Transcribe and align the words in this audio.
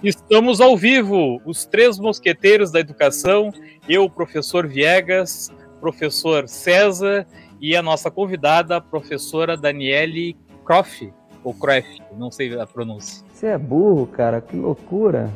Estamos 0.00 0.60
ao 0.60 0.76
vivo, 0.76 1.42
os 1.44 1.64
três 1.64 1.98
mosqueteiros 1.98 2.70
da 2.70 2.78
educação, 2.78 3.52
eu, 3.88 4.08
professor 4.08 4.64
Viegas, 4.64 5.50
professor 5.80 6.46
César 6.48 7.26
e 7.60 7.74
a 7.74 7.82
nossa 7.82 8.08
convidada, 8.08 8.76
a 8.76 8.80
professora 8.80 9.56
Daniele 9.56 10.36
Croft, 10.64 11.10
ou 11.42 11.52
Croft, 11.52 12.00
não 12.16 12.30
sei 12.30 12.56
a 12.60 12.64
pronúncia. 12.64 13.26
Você 13.34 13.48
é 13.48 13.58
burro, 13.58 14.06
cara, 14.06 14.40
que 14.40 14.54
loucura. 14.56 15.32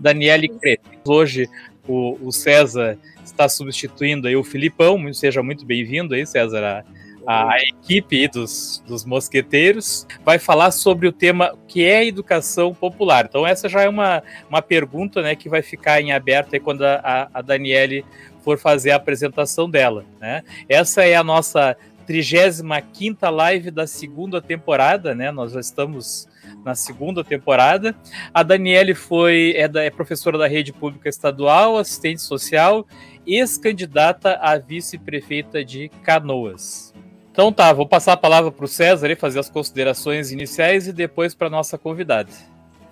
Daniele 0.00 0.48
Croft. 0.48 0.80
Hoje 1.06 1.48
o, 1.86 2.18
o 2.20 2.32
César 2.32 2.98
está 3.24 3.48
substituindo 3.48 4.28
aí 4.28 4.36
o 4.36 4.44
Filipão, 4.44 5.12
seja 5.12 5.42
muito 5.42 5.64
bem-vindo 5.64 6.14
aí, 6.14 6.26
César, 6.26 6.84
a, 7.26 7.52
a 7.52 7.58
equipe 7.58 8.28
dos, 8.28 8.82
dos 8.86 9.04
mosqueteiros, 9.04 10.06
vai 10.24 10.38
falar 10.38 10.70
sobre 10.70 11.08
o 11.08 11.12
tema 11.12 11.56
que 11.66 11.84
é 11.84 12.06
educação 12.06 12.74
popular. 12.74 13.26
Então 13.28 13.46
essa 13.46 13.68
já 13.68 13.82
é 13.82 13.88
uma, 13.88 14.22
uma 14.48 14.62
pergunta 14.62 15.22
né, 15.22 15.34
que 15.34 15.48
vai 15.48 15.62
ficar 15.62 16.00
em 16.00 16.12
aberto 16.12 16.54
aí 16.54 16.60
quando 16.60 16.82
a, 16.84 17.28
a 17.32 17.42
Daniele 17.42 18.04
for 18.42 18.58
fazer 18.58 18.90
a 18.90 18.96
apresentação 18.96 19.68
dela. 19.68 20.04
Né? 20.20 20.42
Essa 20.68 21.04
é 21.04 21.14
a 21.14 21.24
nossa 21.24 21.76
35 22.06 23.30
live 23.30 23.70
da 23.70 23.86
segunda 23.86 24.40
temporada, 24.40 25.14
né? 25.14 25.30
Nós 25.30 25.52
já 25.52 25.60
estamos 25.60 26.28
na 26.64 26.74
segunda 26.74 27.22
temporada. 27.22 27.94
A 28.32 28.42
Daniele 28.42 28.94
foi 28.94 29.52
é, 29.56 29.68
da, 29.68 29.82
é 29.82 29.90
professora 29.90 30.38
da 30.38 30.46
rede 30.46 30.72
pública 30.72 31.08
estadual, 31.08 31.76
assistente 31.76 32.22
social 32.22 32.86
ex-candidata 33.26 34.38
a 34.40 34.58
vice-prefeita 34.58 35.64
de 35.64 35.88
Canoas. 36.02 36.92
Então 37.30 37.52
tá, 37.52 37.72
vou 37.72 37.86
passar 37.86 38.12
a 38.12 38.16
palavra 38.16 38.52
para 38.52 38.64
o 38.64 38.68
César 38.68 39.10
e 39.10 39.16
fazer 39.16 39.40
as 39.40 39.50
considerações 39.50 40.30
iniciais 40.30 40.86
e 40.86 40.92
depois 40.92 41.34
para 41.34 41.50
nossa 41.50 41.76
convidada. 41.76 42.30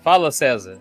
Fala, 0.01 0.31
César. 0.31 0.79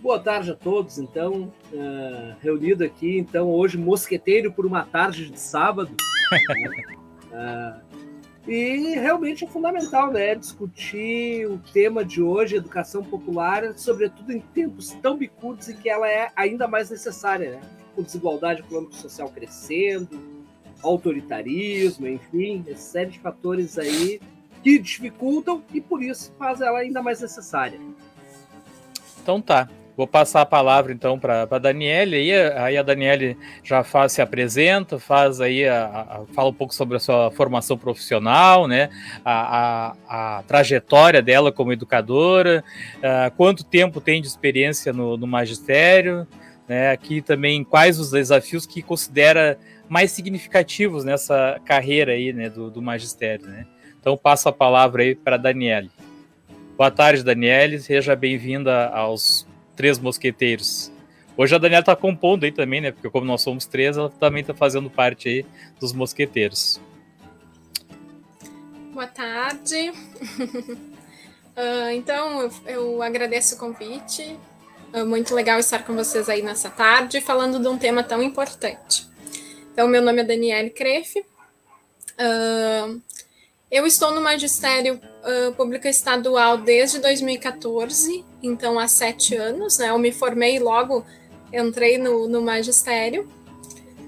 Boa 0.00 0.18
tarde 0.18 0.50
a 0.50 0.54
todos, 0.54 0.98
então, 0.98 1.52
uh, 1.72 2.34
reunido 2.40 2.84
aqui, 2.84 3.18
então, 3.18 3.50
hoje, 3.50 3.76
mosqueteiro 3.78 4.52
por 4.52 4.66
uma 4.66 4.84
tarde 4.84 5.30
de 5.30 5.40
sábado. 5.40 5.90
uh, 7.32 7.80
e 8.46 8.94
realmente 8.94 9.44
é 9.44 9.48
fundamental, 9.48 10.12
né, 10.12 10.34
discutir 10.34 11.46
o 11.46 11.58
tema 11.72 12.04
de 12.04 12.22
hoje, 12.22 12.56
educação 12.56 13.02
popular, 13.02 13.72
sobretudo 13.76 14.32
em 14.32 14.40
tempos 14.40 14.90
tão 15.02 15.16
bicudos 15.16 15.68
em 15.68 15.76
que 15.76 15.88
ela 15.88 16.08
é 16.08 16.30
ainda 16.36 16.68
mais 16.68 16.90
necessária, 16.90 17.52
né? 17.52 17.60
com 17.94 18.02
desigualdade 18.02 18.60
econômico-social 18.60 19.28
crescendo, 19.30 20.20
autoritarismo, 20.82 22.06
enfim, 22.06 22.64
uma 22.66 22.76
série 22.76 23.10
de 23.10 23.20
fatores 23.20 23.78
aí 23.78 24.20
que 24.62 24.78
dificultam 24.78 25.62
e 25.72 25.80
por 25.80 26.02
isso 26.02 26.32
faz 26.38 26.60
ela 26.60 26.78
ainda 26.78 27.02
mais 27.02 27.20
necessária. 27.20 27.78
Então 29.22 29.40
tá. 29.40 29.68
Vou 29.96 30.08
passar 30.08 30.40
a 30.40 30.46
palavra 30.46 30.92
então 30.92 31.18
para 31.18 31.46
a 31.48 31.58
Daniele, 31.58 32.16
aí, 32.16 32.32
aí 32.32 32.76
a 32.76 32.82
Daniele 32.82 33.36
já 33.62 33.84
faz, 33.84 34.12
se 34.12 34.20
apresenta, 34.20 34.98
faz 34.98 35.40
aí 35.40 35.68
a, 35.68 35.84
a, 35.84 36.34
fala 36.34 36.50
um 36.50 36.54
pouco 36.54 36.74
sobre 36.74 36.96
a 36.96 37.00
sua 37.00 37.30
formação 37.30 37.78
profissional, 37.78 38.66
né? 38.66 38.90
A, 39.24 39.94
a, 40.08 40.42
trajetória 40.48 41.22
dela 41.22 41.52
como 41.52 41.72
educadora, 41.72 42.64
uh, 42.98 43.30
quanto 43.36 43.62
tempo 43.64 44.00
tem 44.00 44.20
de 44.20 44.26
experiência 44.26 44.92
no, 44.92 45.16
no 45.16 45.28
magistério, 45.28 46.26
né? 46.66 46.90
Aqui 46.90 47.22
também 47.22 47.62
quais 47.62 48.00
os 48.00 48.10
desafios 48.10 48.66
que 48.66 48.82
considera 48.82 49.56
mais 49.88 50.10
significativos 50.10 51.04
nessa 51.04 51.60
carreira 51.64 52.12
aí, 52.12 52.32
né, 52.32 52.50
do, 52.50 52.68
do 52.68 52.82
magistério, 52.82 53.46
né? 53.46 53.64
Então 54.00 54.16
passo 54.16 54.48
a 54.48 54.52
palavra 54.52 55.04
aí 55.04 55.14
para 55.14 55.36
Daniele. 55.36 55.88
Boa 56.76 56.90
tarde, 56.90 57.22
Daniele, 57.22 57.78
seja 57.78 58.16
bem-vinda 58.16 58.88
aos 58.88 59.46
Três 59.76 59.98
Mosqueteiros. 59.98 60.90
Hoje 61.36 61.54
a 61.54 61.58
Daniela 61.58 61.80
está 61.80 61.96
compondo 61.96 62.44
aí 62.44 62.52
também, 62.52 62.80
né? 62.80 62.92
Porque 62.92 63.10
como 63.10 63.26
nós 63.26 63.42
somos 63.42 63.66
três, 63.66 63.96
ela 63.96 64.08
também 64.08 64.42
está 64.42 64.54
fazendo 64.54 64.88
parte 64.88 65.28
aí 65.28 65.44
dos 65.80 65.92
mosqueteiros. 65.92 66.80
Boa 68.92 69.08
tarde. 69.08 69.90
uh, 69.90 71.90
então, 71.92 72.42
eu, 72.42 72.52
eu 72.66 73.02
agradeço 73.02 73.56
o 73.56 73.58
convite. 73.58 74.38
É 74.92 75.02
muito 75.02 75.34
legal 75.34 75.58
estar 75.58 75.84
com 75.84 75.96
vocês 75.96 76.28
aí 76.28 76.40
nessa 76.40 76.70
tarde, 76.70 77.20
falando 77.20 77.58
de 77.58 77.66
um 77.66 77.76
tema 77.76 78.04
tão 78.04 78.22
importante. 78.22 79.04
Então, 79.72 79.88
meu 79.88 80.00
nome 80.00 80.20
é 80.20 80.24
Daniele 80.24 80.70
Crefe. 80.70 81.18
Uh, 82.12 83.02
eu 83.76 83.86
estou 83.86 84.12
no 84.12 84.20
magistério 84.20 85.00
uh, 85.22 85.52
público 85.54 85.88
estadual 85.88 86.58
desde 86.58 86.98
2014, 86.98 88.24
então 88.42 88.78
há 88.78 88.86
sete 88.86 89.34
anos. 89.34 89.78
Né? 89.78 89.90
Eu 89.90 89.98
me 89.98 90.12
formei 90.12 90.58
logo, 90.58 91.04
entrei 91.52 91.98
no, 91.98 92.28
no 92.28 92.40
magistério. 92.40 93.28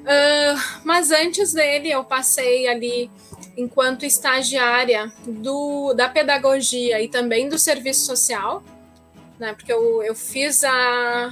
Uh, 0.03 0.83
mas 0.85 1.11
antes 1.11 1.53
dele, 1.53 1.91
eu 1.91 2.05
passei 2.05 2.69
ali 2.69 3.11
enquanto 3.57 4.05
estagiária 4.05 5.13
do, 5.27 5.93
da 5.95 6.09
pedagogia 6.09 7.01
e 7.03 7.09
também 7.09 7.49
do 7.49 7.59
serviço 7.59 8.07
social 8.07 8.63
né? 9.39 9.53
Porque 9.53 9.73
eu, 9.73 10.03
eu 10.03 10.15
fiz 10.15 10.65
a, 10.65 11.31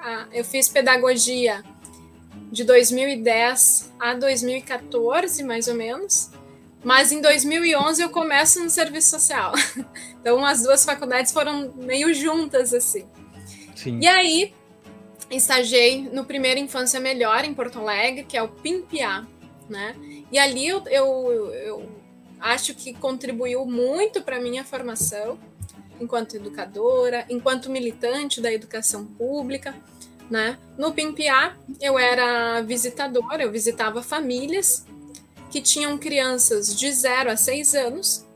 a 0.00 0.26
eu 0.32 0.44
fiz 0.44 0.68
pedagogia 0.68 1.62
de 2.50 2.64
2010 2.64 3.92
a 3.98 4.14
2014, 4.14 5.42
mais 5.42 5.68
ou 5.68 5.74
menos. 5.74 6.30
Mas 6.84 7.10
em 7.10 7.20
2011 7.20 8.02
eu 8.02 8.10
começo 8.10 8.62
no 8.62 8.70
serviço 8.70 9.10
social. 9.10 9.52
Então 10.20 10.44
as 10.44 10.62
duas 10.62 10.84
faculdades 10.84 11.32
foram 11.32 11.72
meio 11.76 12.12
juntas 12.12 12.74
assim. 12.74 13.06
Sim. 13.74 14.00
E 14.02 14.06
aí 14.06 14.52
estagiei 15.30 16.02
no 16.02 16.24
primeiro 16.24 16.58
Infância 16.58 16.98
Melhor 16.98 17.44
em 17.44 17.54
Porto 17.54 17.78
Alegre, 17.78 18.24
que 18.24 18.36
é 18.36 18.42
o 18.42 18.48
PIMPA, 18.48 19.26
né? 19.70 19.94
E 20.30 20.38
ali 20.38 20.66
eu, 20.66 20.82
eu, 20.88 21.52
eu 21.54 21.88
acho 22.40 22.74
que 22.74 22.92
contribuiu 22.92 23.64
muito 23.64 24.20
para 24.20 24.40
minha 24.40 24.64
formação 24.64 25.38
enquanto 26.00 26.34
educadora, 26.34 27.24
enquanto 27.28 27.70
militante 27.70 28.40
da 28.40 28.52
educação 28.52 29.04
pública. 29.04 29.74
Né? 30.30 30.58
No 30.76 30.92
PIMPA, 30.92 31.56
eu 31.80 31.98
era 31.98 32.60
visitadora, 32.60 33.42
eu 33.42 33.50
visitava 33.50 34.02
famílias 34.02 34.84
que 35.50 35.60
tinham 35.60 35.96
crianças 35.98 36.76
de 36.76 36.90
0 36.92 37.30
a 37.30 37.36
6 37.36 37.74
anos 37.74 38.26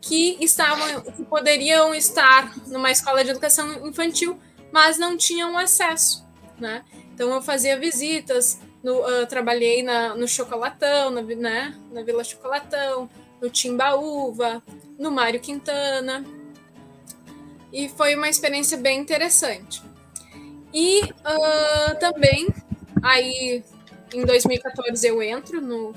que 0.00 0.36
estavam 0.40 1.00
que 1.00 1.24
poderiam 1.24 1.94
estar 1.94 2.54
numa 2.66 2.90
escola 2.90 3.24
de 3.24 3.30
educação 3.30 3.86
infantil, 3.86 4.38
mas 4.70 4.98
não 4.98 5.16
tinham 5.16 5.56
acesso, 5.56 6.26
né? 6.58 6.84
Então 7.14 7.32
eu 7.32 7.40
fazia 7.40 7.78
visitas, 7.78 8.60
no, 8.82 9.00
uh, 9.00 9.26
trabalhei 9.26 9.82
na, 9.82 10.14
no 10.14 10.28
Chocolatão, 10.28 11.10
na, 11.10 11.22
né? 11.22 11.74
na 11.90 12.02
Vila 12.02 12.22
Chocolatão, 12.22 13.08
no 13.40 13.48
Timbaúva, 13.48 14.62
no 14.98 15.10
Mário 15.10 15.40
Quintana, 15.40 16.24
e 17.72 17.88
foi 17.88 18.14
uma 18.14 18.28
experiência 18.28 18.76
bem 18.76 19.00
interessante. 19.00 19.82
E 20.72 21.02
uh, 21.02 21.98
também, 21.98 22.48
aí 23.02 23.64
em 24.12 24.24
2014 24.24 25.06
eu 25.06 25.22
entro 25.22 25.60
no, 25.60 25.94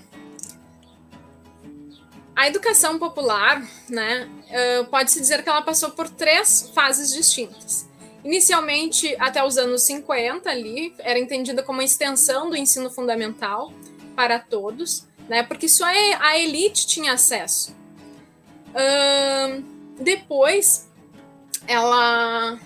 a 2.36 2.48
educação 2.48 2.98
popular, 2.98 3.62
né, 3.90 4.30
uh, 4.52 4.86
pode-se 4.86 5.20
dizer 5.20 5.44
que 5.44 5.50
ela 5.50 5.62
passou 5.62 5.92
por 5.92 6.10
três 6.10 6.72
fases 6.74 7.14
distintas. 7.14 7.90
Inicialmente, 8.24 9.16
até 9.20 9.44
os 9.44 9.58
anos 9.58 9.82
50, 9.84 10.50
ali, 10.50 10.94
era 11.00 11.18
entendida 11.18 11.64
como 11.64 11.80
uma 11.80 11.84
extensão 11.84 12.50
do 12.50 12.56
ensino 12.56 12.90
fundamental 12.90 13.74
para 14.16 14.38
todos, 14.38 15.08
né, 15.28 15.42
porque 15.42 15.68
só 15.68 15.86
a 15.86 16.38
elite 16.38 16.86
tinha 16.86 17.14
acesso. 17.14 17.76
Uh, 18.70 19.64
depois, 20.00 20.90
ela 21.68 22.60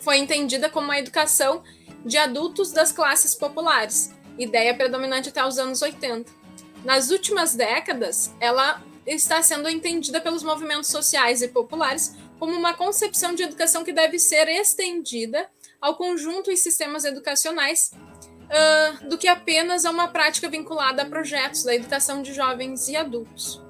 foi 0.00 0.18
entendida 0.18 0.68
como 0.68 0.86
uma 0.86 0.98
educação 0.98 1.62
de 2.04 2.16
adultos 2.18 2.72
das 2.72 2.92
classes 2.92 3.34
populares, 3.34 4.12
ideia 4.38 4.74
predominante 4.74 5.28
até 5.28 5.44
os 5.44 5.58
anos 5.58 5.82
80. 5.82 6.30
Nas 6.84 7.10
últimas 7.10 7.54
décadas, 7.54 8.34
ela 8.40 8.82
está 9.06 9.42
sendo 9.42 9.68
entendida 9.68 10.20
pelos 10.20 10.42
movimentos 10.42 10.90
sociais 10.90 11.42
e 11.42 11.48
populares 11.48 12.16
como 12.38 12.52
uma 12.52 12.74
concepção 12.74 13.34
de 13.34 13.42
educação 13.42 13.84
que 13.84 13.92
deve 13.92 14.18
ser 14.18 14.48
estendida 14.48 15.48
ao 15.80 15.96
conjunto 15.96 16.50
e 16.50 16.56
sistemas 16.56 17.04
educacionais 17.04 17.92
uh, 17.94 19.08
do 19.08 19.16
que 19.16 19.28
apenas 19.28 19.84
a 19.84 19.90
uma 19.90 20.08
prática 20.08 20.48
vinculada 20.48 21.02
a 21.02 21.06
projetos 21.06 21.64
da 21.64 21.74
educação 21.74 22.22
de 22.22 22.32
jovens 22.32 22.88
e 22.88 22.96
adultos. 22.96 23.62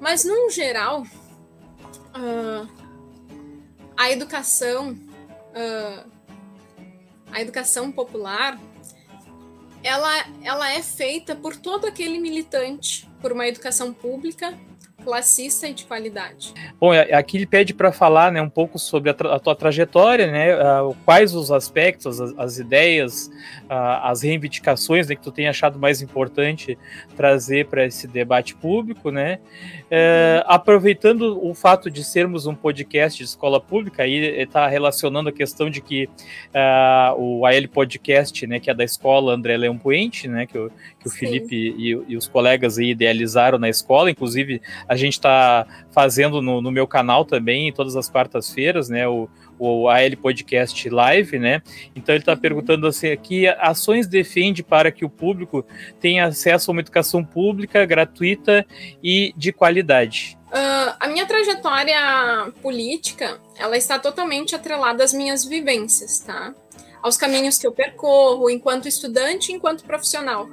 Mas, 0.00 0.24
no 0.24 0.50
geral, 0.50 1.02
uh, 1.02 2.68
a 3.96 4.10
educação, 4.10 4.92
uh, 4.92 6.10
a 7.30 7.40
educação 7.40 7.92
popular, 7.92 8.60
ela, 9.82 10.26
ela 10.42 10.72
é 10.72 10.82
feita 10.82 11.36
por 11.36 11.56
todo 11.56 11.86
aquele 11.86 12.18
militante 12.18 13.08
por 13.24 13.32
uma 13.32 13.48
educação 13.48 13.90
pública 13.90 14.52
classista 15.04 15.68
e 15.68 15.74
de 15.74 15.84
qualidade. 15.84 16.52
Bom, 16.80 16.92
aqui 16.92 17.36
ele 17.36 17.46
pede 17.46 17.74
para 17.74 17.92
falar 17.92 18.32
né, 18.32 18.40
um 18.40 18.48
pouco 18.48 18.78
sobre 18.78 19.10
a, 19.10 19.14
tra 19.14 19.34
a 19.34 19.38
tua 19.38 19.54
trajetória, 19.54 20.30
né, 20.30 20.56
uh, 20.56 20.96
quais 21.04 21.34
os 21.34 21.52
aspectos, 21.52 22.20
as, 22.20 22.38
as 22.38 22.58
ideias, 22.58 23.30
uh, 23.64 24.02
as 24.02 24.22
reivindicações 24.22 25.08
né, 25.08 25.14
que 25.14 25.22
tu 25.22 25.30
tem 25.30 25.48
achado 25.48 25.78
mais 25.78 26.00
importante 26.02 26.78
trazer 27.16 27.66
para 27.66 27.84
esse 27.86 28.06
debate 28.06 28.54
público, 28.54 29.10
né? 29.10 29.38
Uh, 29.84 30.42
aproveitando 30.46 31.38
o 31.44 31.54
fato 31.54 31.90
de 31.90 32.02
sermos 32.02 32.46
um 32.46 32.54
podcast 32.54 33.18
de 33.18 33.24
escola 33.24 33.60
pública, 33.60 34.02
aí 34.02 34.40
está 34.40 34.66
relacionando 34.66 35.28
a 35.28 35.32
questão 35.32 35.68
de 35.70 35.80
que 35.80 36.06
uh, 36.06 37.14
o 37.16 37.46
AL 37.46 37.68
Podcast, 37.72 38.46
né, 38.46 38.58
que 38.58 38.70
é 38.70 38.74
da 38.74 38.84
escola 38.84 39.34
André 39.34 39.56
Leão 39.56 39.78
Puente, 39.78 40.26
né, 40.26 40.46
que, 40.46 40.58
o, 40.58 40.70
que 40.98 41.06
o 41.06 41.10
Felipe 41.10 41.54
e, 41.54 41.90
e, 42.08 42.16
os 42.16 42.26
colegas 42.26 42.78
aí 42.78 42.90
idealizaram 42.90 43.58
na 43.58 43.68
escola, 43.68 44.10
inclusive 44.10 44.60
a 44.88 44.93
gente 44.96 45.14
está 45.14 45.66
fazendo 45.90 46.42
no, 46.42 46.60
no, 46.60 46.70
meu 46.70 46.86
canal 46.86 47.24
também, 47.24 47.72
todas 47.72 47.96
as 47.96 48.08
quartas-feiras, 48.08 48.88
né, 48.88 49.06
o, 49.06 49.28
o 49.58 49.88
AL 49.88 50.16
Podcast 50.20 50.88
Live, 50.88 51.38
né? 51.38 51.62
Então 51.94 52.14
ele 52.14 52.22
está 52.22 52.32
uhum. 52.32 52.38
perguntando 52.38 52.86
assim: 52.86 53.16
que 53.16 53.46
ações 53.46 54.06
defende 54.06 54.62
para 54.62 54.90
que 54.90 55.04
o 55.04 55.10
público 55.10 55.64
tenha 56.00 56.26
acesso 56.26 56.70
a 56.70 56.72
uma 56.72 56.80
educação 56.80 57.24
pública, 57.24 57.84
gratuita 57.84 58.66
e 59.02 59.32
de 59.36 59.52
qualidade? 59.52 60.38
Uh, 60.48 60.94
a 61.00 61.08
minha 61.08 61.26
trajetória 61.26 61.96
política, 62.62 63.40
ela 63.58 63.76
está 63.76 63.98
totalmente 63.98 64.54
atrelada 64.54 65.02
às 65.02 65.12
minhas 65.12 65.44
vivências, 65.44 66.20
tá? 66.20 66.54
Aos 67.02 67.16
caminhos 67.16 67.58
que 67.58 67.66
eu 67.66 67.72
percorro 67.72 68.48
enquanto 68.48 68.86
estudante, 68.86 69.52
enquanto 69.52 69.84
profissional. 69.84 70.48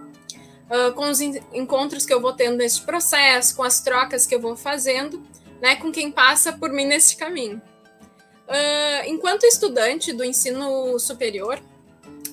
Uh, 0.72 0.94
com 0.94 1.10
os 1.10 1.20
encontros 1.20 2.06
que 2.06 2.14
eu 2.14 2.22
vou 2.22 2.32
tendo 2.32 2.56
nesse 2.56 2.82
processo, 2.82 3.56
com 3.58 3.64
as 3.64 3.82
trocas 3.82 4.26
que 4.26 4.34
eu 4.34 4.40
vou 4.40 4.56
fazendo, 4.56 5.22
né, 5.62 5.76
com 5.76 5.92
quem 5.92 6.10
passa 6.10 6.54
por 6.54 6.72
mim 6.72 6.86
nesse 6.86 7.18
caminho. 7.18 7.62
Uh, 8.48 9.06
enquanto 9.06 9.44
estudante 9.44 10.14
do 10.14 10.24
ensino 10.24 10.98
superior 10.98 11.62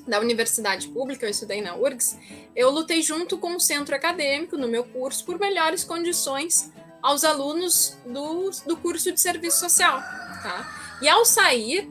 da 0.06 0.20
universidade 0.20 0.88
pública, 0.88 1.26
eu 1.26 1.30
estudei 1.30 1.60
na 1.60 1.76
URGS, 1.76 2.16
eu 2.54 2.70
lutei 2.70 3.02
junto 3.02 3.38
com 3.38 3.56
o 3.56 3.60
centro 3.60 3.94
acadêmico 3.94 4.56
no 4.56 4.68
meu 4.68 4.84
curso 4.84 5.24
por 5.24 5.38
melhores 5.38 5.84
condições 5.84 6.72
aos 7.02 7.24
alunos 7.24 7.96
do, 8.06 8.50
do 8.66 8.76
curso 8.76 9.12
de 9.12 9.20
serviço 9.20 9.58
social. 9.58 9.98
Tá? 10.42 10.98
E 11.02 11.08
ao 11.08 11.24
sair, 11.24 11.88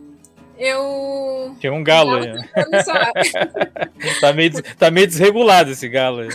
eu. 0.57 1.55
Tem 1.61 1.71
um 1.71 1.83
galo 1.83 2.15
aí. 2.15 2.33
tá, 4.19 4.33
meio, 4.33 4.63
tá 4.75 4.91
meio 4.91 5.07
desregulado 5.07 5.71
esse 5.71 5.87
galo 5.87 6.21
aí. 6.21 6.29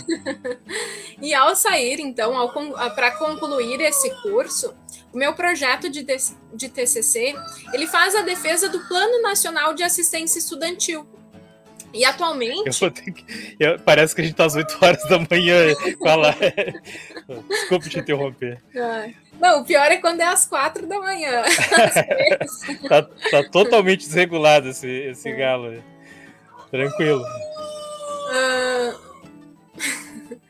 e 1.21 1.33
ao 1.33 1.55
sair, 1.55 1.99
então, 1.99 2.33
para 2.95 3.11
concluir 3.11 3.81
esse 3.81 4.09
curso, 4.21 4.73
o 5.13 5.17
meu 5.17 5.33
projeto 5.33 5.89
de, 5.89 6.05
de 6.53 6.69
TCC, 6.69 7.35
ele 7.73 7.87
faz 7.87 8.15
a 8.15 8.21
defesa 8.21 8.67
do 8.69 8.79
Plano 8.87 9.21
Nacional 9.21 9.73
de 9.73 9.83
Assistência 9.83 10.39
Estudantil. 10.39 11.07
E 11.93 12.03
atualmente. 12.03 12.83
Eu 12.83 12.91
que... 12.91 13.55
eu... 13.59 13.79
Parece 13.79 14.15
que 14.15 14.21
a 14.21 14.23
gente 14.23 14.35
tá 14.35 14.45
às 14.45 14.55
8 14.55 14.77
horas 14.81 15.03
da 15.07 15.19
manhã. 15.19 15.75
Fala. 15.99 16.35
Desculpe 17.47 17.89
te 17.89 17.99
interromper. 17.99 18.59
Não, 19.39 19.61
o 19.61 19.65
pior 19.65 19.91
é 19.91 19.97
quando 19.97 20.21
é 20.21 20.25
às 20.25 20.45
4 20.47 20.87
da 20.87 20.97
manhã. 20.99 21.43
tá, 22.89 23.03
tá, 23.03 23.43
totalmente 23.51 24.07
desregulado 24.07 24.69
esse, 24.69 24.87
esse 24.87 25.29
é. 25.29 25.35
galo. 25.35 25.83
Tranquilo. 26.71 27.23
Uh, 28.31 28.97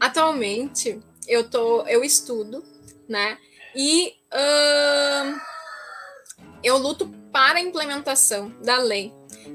atualmente 0.00 0.98
eu 1.28 1.48
tô, 1.48 1.82
eu 1.86 2.02
estudo, 2.02 2.64
né? 3.08 3.36
E 3.74 4.12
uh, 4.32 5.40
eu 6.62 6.78
luto 6.78 7.08
para 7.32 7.58
a 7.58 7.60
implementação 7.60 8.54
da 8.62 8.78
lei 8.78 9.12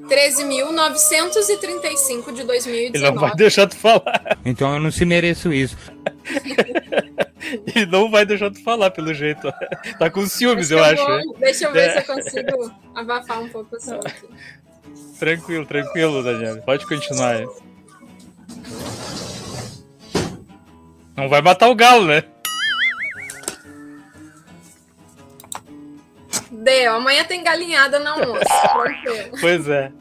13.935 0.07 2.33
de 2.33 2.43
2019. 2.43 2.97
Ele 2.97 2.99
não 2.99 3.15
vai 3.15 3.35
deixar 3.35 3.67
tu 3.67 3.75
falar. 3.75 4.39
Então 4.45 4.73
eu 4.73 4.79
não 4.79 4.89
se 4.91 5.03
mereço 5.05 5.53
isso. 5.53 5.77
Ele 7.73 7.85
não 7.85 8.11
vai 8.11 8.25
deixar 8.25 8.51
tu 8.51 8.61
falar, 8.63 8.91
pelo 8.91 9.13
jeito. 9.13 9.49
Tá 9.97 10.09
com 10.09 10.27
ciúmes, 10.27 10.69
eu, 10.71 10.77
eu 10.77 10.83
acho. 10.83 11.05
Vou, 11.05 11.37
deixa 11.39 11.63
eu 11.65 11.71
ver 11.71 11.89
é. 11.89 11.91
se 11.91 11.99
eu 11.99 12.05
consigo 12.15 12.69
abafar 12.93 13.41
um 13.41 13.47
pouco 13.49 13.75
o 13.75 13.79
som 13.79 13.95
aqui. 13.95 14.27
Tranquilo, 15.17 15.65
tranquilo, 15.65 16.21
Daniel. 16.23 16.61
Pode 16.61 16.85
continuar 16.85 17.37
aí. 17.37 17.47
Não 21.15 21.27
vai 21.27 21.41
matar 21.41 21.69
o 21.69 21.75
galo, 21.75 22.05
né? 22.05 22.23
Deu, 26.63 26.95
amanhã 26.95 27.23
tem 27.23 27.43
galinhada 27.43 27.99
na 27.99 28.11
almoço. 28.11 28.43
pois 29.39 29.67
é. 29.67 29.91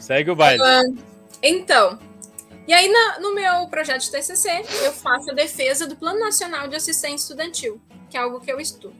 Segue 0.00 0.30
o 0.30 0.36
baile. 0.36 0.62
Uh, 0.62 0.98
então, 1.42 1.98
e 2.66 2.72
aí 2.72 2.88
na, 2.88 3.20
no 3.20 3.34
meu 3.34 3.68
projeto 3.68 4.02
de 4.02 4.10
TCC, 4.10 4.64
eu 4.84 4.92
faço 4.92 5.30
a 5.30 5.34
defesa 5.34 5.86
do 5.86 5.96
Plano 5.96 6.18
Nacional 6.18 6.66
de 6.66 6.74
Assistência 6.74 7.24
Estudantil, 7.24 7.80
que 8.10 8.16
é 8.16 8.20
algo 8.20 8.40
que 8.40 8.50
eu 8.50 8.58
estudo. 8.58 8.96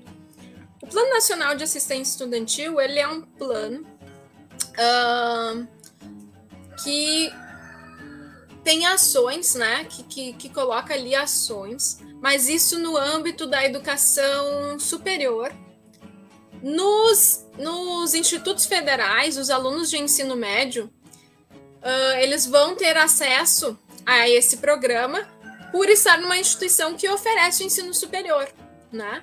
O 0.81 0.87
Plano 0.87 1.11
Nacional 1.11 1.56
de 1.56 1.65
Assistência 1.65 2.12
Estudantil, 2.12 2.81
ele 2.81 3.00
é 3.00 3.09
um 3.09 3.23
plano 3.23 3.85
uh, 4.79 5.67
que 6.82 7.32
tem 8.63 8.87
ações, 8.87 9.56
né, 9.56 9.84
que, 9.84 10.03
que, 10.05 10.32
que 10.34 10.49
coloca 10.49 10.94
ali 10.94 11.15
ações, 11.15 12.01
mas 12.20 12.49
isso 12.49 12.79
no 12.79 12.96
âmbito 12.96 13.46
da 13.46 13.65
educação 13.65 14.79
superior. 14.79 15.53
Nos, 16.63 17.46
nos 17.58 18.15
institutos 18.15 18.67
federais, 18.67 19.37
os 19.37 19.51
alunos 19.51 19.91
de 19.91 19.99
ensino 19.99 20.35
médio, 20.35 20.91
uh, 21.51 22.19
eles 22.19 22.46
vão 22.46 22.75
ter 22.75 22.96
acesso 22.96 23.79
a 24.05 24.29
esse 24.29 24.56
programa 24.58 25.29
por 25.70 25.89
estar 25.89 26.19
numa 26.19 26.39
instituição 26.39 26.94
que 26.94 27.08
oferece 27.08 27.65
ensino 27.65 27.93
superior, 27.93 28.49
né? 28.91 29.23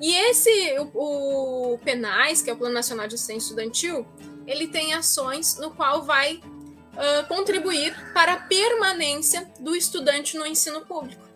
E 0.00 0.14
esse, 0.14 0.78
o, 0.94 1.74
o 1.74 1.78
PENAIS, 1.78 2.40
que 2.40 2.48
é 2.48 2.52
o 2.52 2.56
Plano 2.56 2.74
Nacional 2.74 3.06
de 3.06 3.16
Assistência 3.16 3.48
Estudantil, 3.48 4.06
ele 4.46 4.68
tem 4.68 4.94
ações 4.94 5.58
no 5.58 5.70
qual 5.70 6.04
vai 6.04 6.36
uh, 6.36 7.26
contribuir 7.28 7.94
para 8.14 8.32
a 8.34 8.40
permanência 8.40 9.50
do 9.60 9.76
estudante 9.76 10.38
no 10.38 10.46
ensino 10.46 10.80
público. 10.86 11.29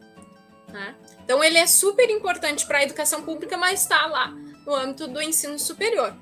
Né? 0.75 0.93
Então, 1.25 1.43
ele 1.45 1.57
é 1.57 1.69
super 1.69 2.11
importante 2.11 2.67
para 2.67 2.79
a 2.79 2.83
educação 2.83 3.23
pública, 3.23 3.57
mas 3.57 3.83
está 3.83 4.07
lá 4.07 4.35
no 4.67 4.75
âmbito 4.75 5.07
do 5.07 5.23
ensino 5.23 5.57
superior. 5.57 6.13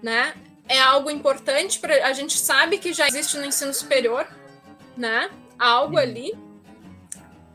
Né? 0.00 0.34
É 0.68 0.78
algo 0.78 1.10
importante 1.10 1.80
para 1.80 2.06
a 2.06 2.12
gente 2.12 2.38
sabe 2.38 2.78
que 2.78 2.92
já 2.92 3.08
existe 3.08 3.36
no 3.36 3.44
ensino 3.44 3.74
superior, 3.74 4.24
né? 4.96 5.28
Algo 5.58 5.98
ali 5.98 6.32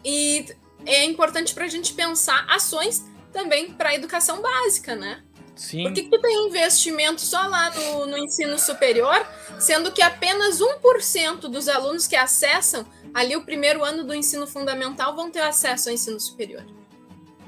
e 0.04 0.46
é 0.86 1.06
importante 1.06 1.54
para 1.54 1.64
a 1.64 1.70
gente 1.70 1.94
pensar 1.94 2.46
ações 2.50 3.06
também 3.32 3.72
para 3.72 3.90
a 3.90 3.96
educação 3.96 4.42
básica, 4.42 4.96
né? 4.96 5.24
Sim. 5.56 5.84
Por 5.84 5.94
que, 5.94 6.04
que 6.04 6.20
tem 6.20 6.48
investimento 6.48 7.22
só 7.22 7.48
lá 7.48 7.72
no, 7.72 8.06
no 8.06 8.18
ensino 8.18 8.60
superior, 8.60 9.26
sendo 9.60 9.92
que 9.92 10.02
apenas 10.02 10.60
1% 10.60 11.40
dos 11.48 11.68
alunos 11.70 12.06
que 12.06 12.16
acessam 12.16 12.86
ali 13.14 13.36
o 13.36 13.44
primeiro 13.44 13.84
ano 13.84 14.04
do 14.04 14.14
ensino 14.14 14.48
fundamental 14.48 15.16
vão 15.16 15.30
ter 15.32 15.42
acesso 15.42 15.90
ao 15.90 15.96
ensino 15.96 16.20
superior? 16.20 16.66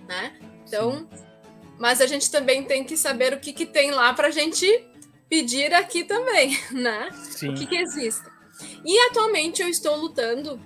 Né? 0.07 0.39
Então, 0.65 1.07
mas 1.77 2.01
a 2.01 2.07
gente 2.07 2.29
também 2.29 2.63
tem 2.63 2.83
que 2.83 2.97
saber 2.97 3.33
o 3.33 3.39
que, 3.39 3.53
que 3.53 3.65
tem 3.65 3.91
lá 3.91 4.13
para 4.13 4.27
a 4.27 4.31
gente 4.31 4.65
pedir 5.29 5.73
aqui 5.73 6.03
também, 6.03 6.57
né? 6.71 7.09
Sim. 7.13 7.49
O 7.49 7.53
que, 7.53 7.65
que 7.65 7.75
existe. 7.75 8.27
E 8.83 8.99
atualmente 9.07 9.61
eu 9.61 9.69
estou 9.69 9.95
lutando 9.95 10.59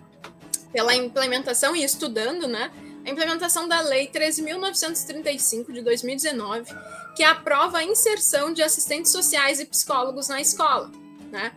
pela 0.71 0.95
implementação 0.95 1.75
e 1.75 1.83
estudando, 1.83 2.47
né? 2.47 2.71
a 3.05 3.09
implementação 3.09 3.67
da 3.67 3.81
Lei 3.81 4.07
13.935 4.07 5.71
de 5.73 5.81
2019, 5.81 6.73
que 7.15 7.23
aprova 7.23 7.79
a 7.79 7.83
inserção 7.83 8.53
de 8.53 8.63
assistentes 8.63 9.11
sociais 9.11 9.59
e 9.59 9.65
psicólogos 9.65 10.29
na 10.29 10.39
escola, 10.39 10.89
né? 11.29 11.51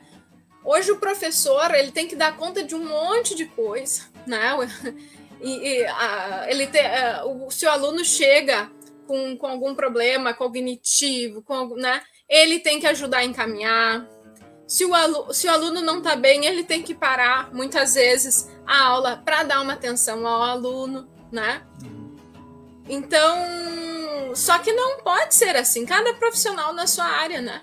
Hoje 0.67 0.91
o 0.91 0.99
professor 0.99 1.73
ele 1.73 1.93
tem 1.93 2.09
que 2.09 2.17
dar 2.17 2.37
conta 2.37 2.61
de 2.61 2.75
um 2.75 2.85
monte 2.85 3.37
de 3.37 3.47
coisa, 3.47 4.03
né? 4.27 4.53
E, 5.39 5.69
e 5.69 5.87
a, 5.87 6.47
ele 6.49 6.67
a, 6.81 7.25
o, 7.27 7.51
se 7.51 7.67
o 7.67 7.71
aluno 7.71 8.03
chega 8.03 8.71
com, 9.07 9.37
com 9.37 9.47
algum 9.47 9.75
problema 9.75 10.33
cognitivo, 10.33 11.43
com, 11.43 11.77
né? 11.77 12.03
Ele 12.29 12.59
tem 12.59 12.81
que 12.81 12.87
ajudar 12.87 13.19
a 13.19 13.25
encaminhar. 13.25 14.09
Se 14.67 14.85
o, 14.85 14.95
aluno, 14.95 15.33
se 15.33 15.47
o 15.47 15.51
aluno 15.51 15.83
não 15.83 15.99
está 15.99 16.17
bem, 16.17 16.47
ele 16.47 16.65
tem 16.65 16.83
que 16.83 16.95
parar 16.95 17.53
muitas 17.55 17.95
vezes 17.95 18.49
a 18.67 18.83
aula 18.87 19.23
para 19.25 19.43
dar 19.43 19.61
uma 19.61 19.75
atenção 19.75 20.27
ao 20.27 20.43
aluno, 20.43 21.07
né? 21.31 21.63
Então, 22.89 24.35
só 24.35 24.59
que 24.59 24.73
não 24.73 24.99
pode 24.99 25.35
ser 25.35 25.55
assim. 25.55 25.85
Cada 25.85 26.15
profissional 26.15 26.73
na 26.73 26.87
sua 26.87 27.05
área, 27.05 27.41
né? 27.41 27.61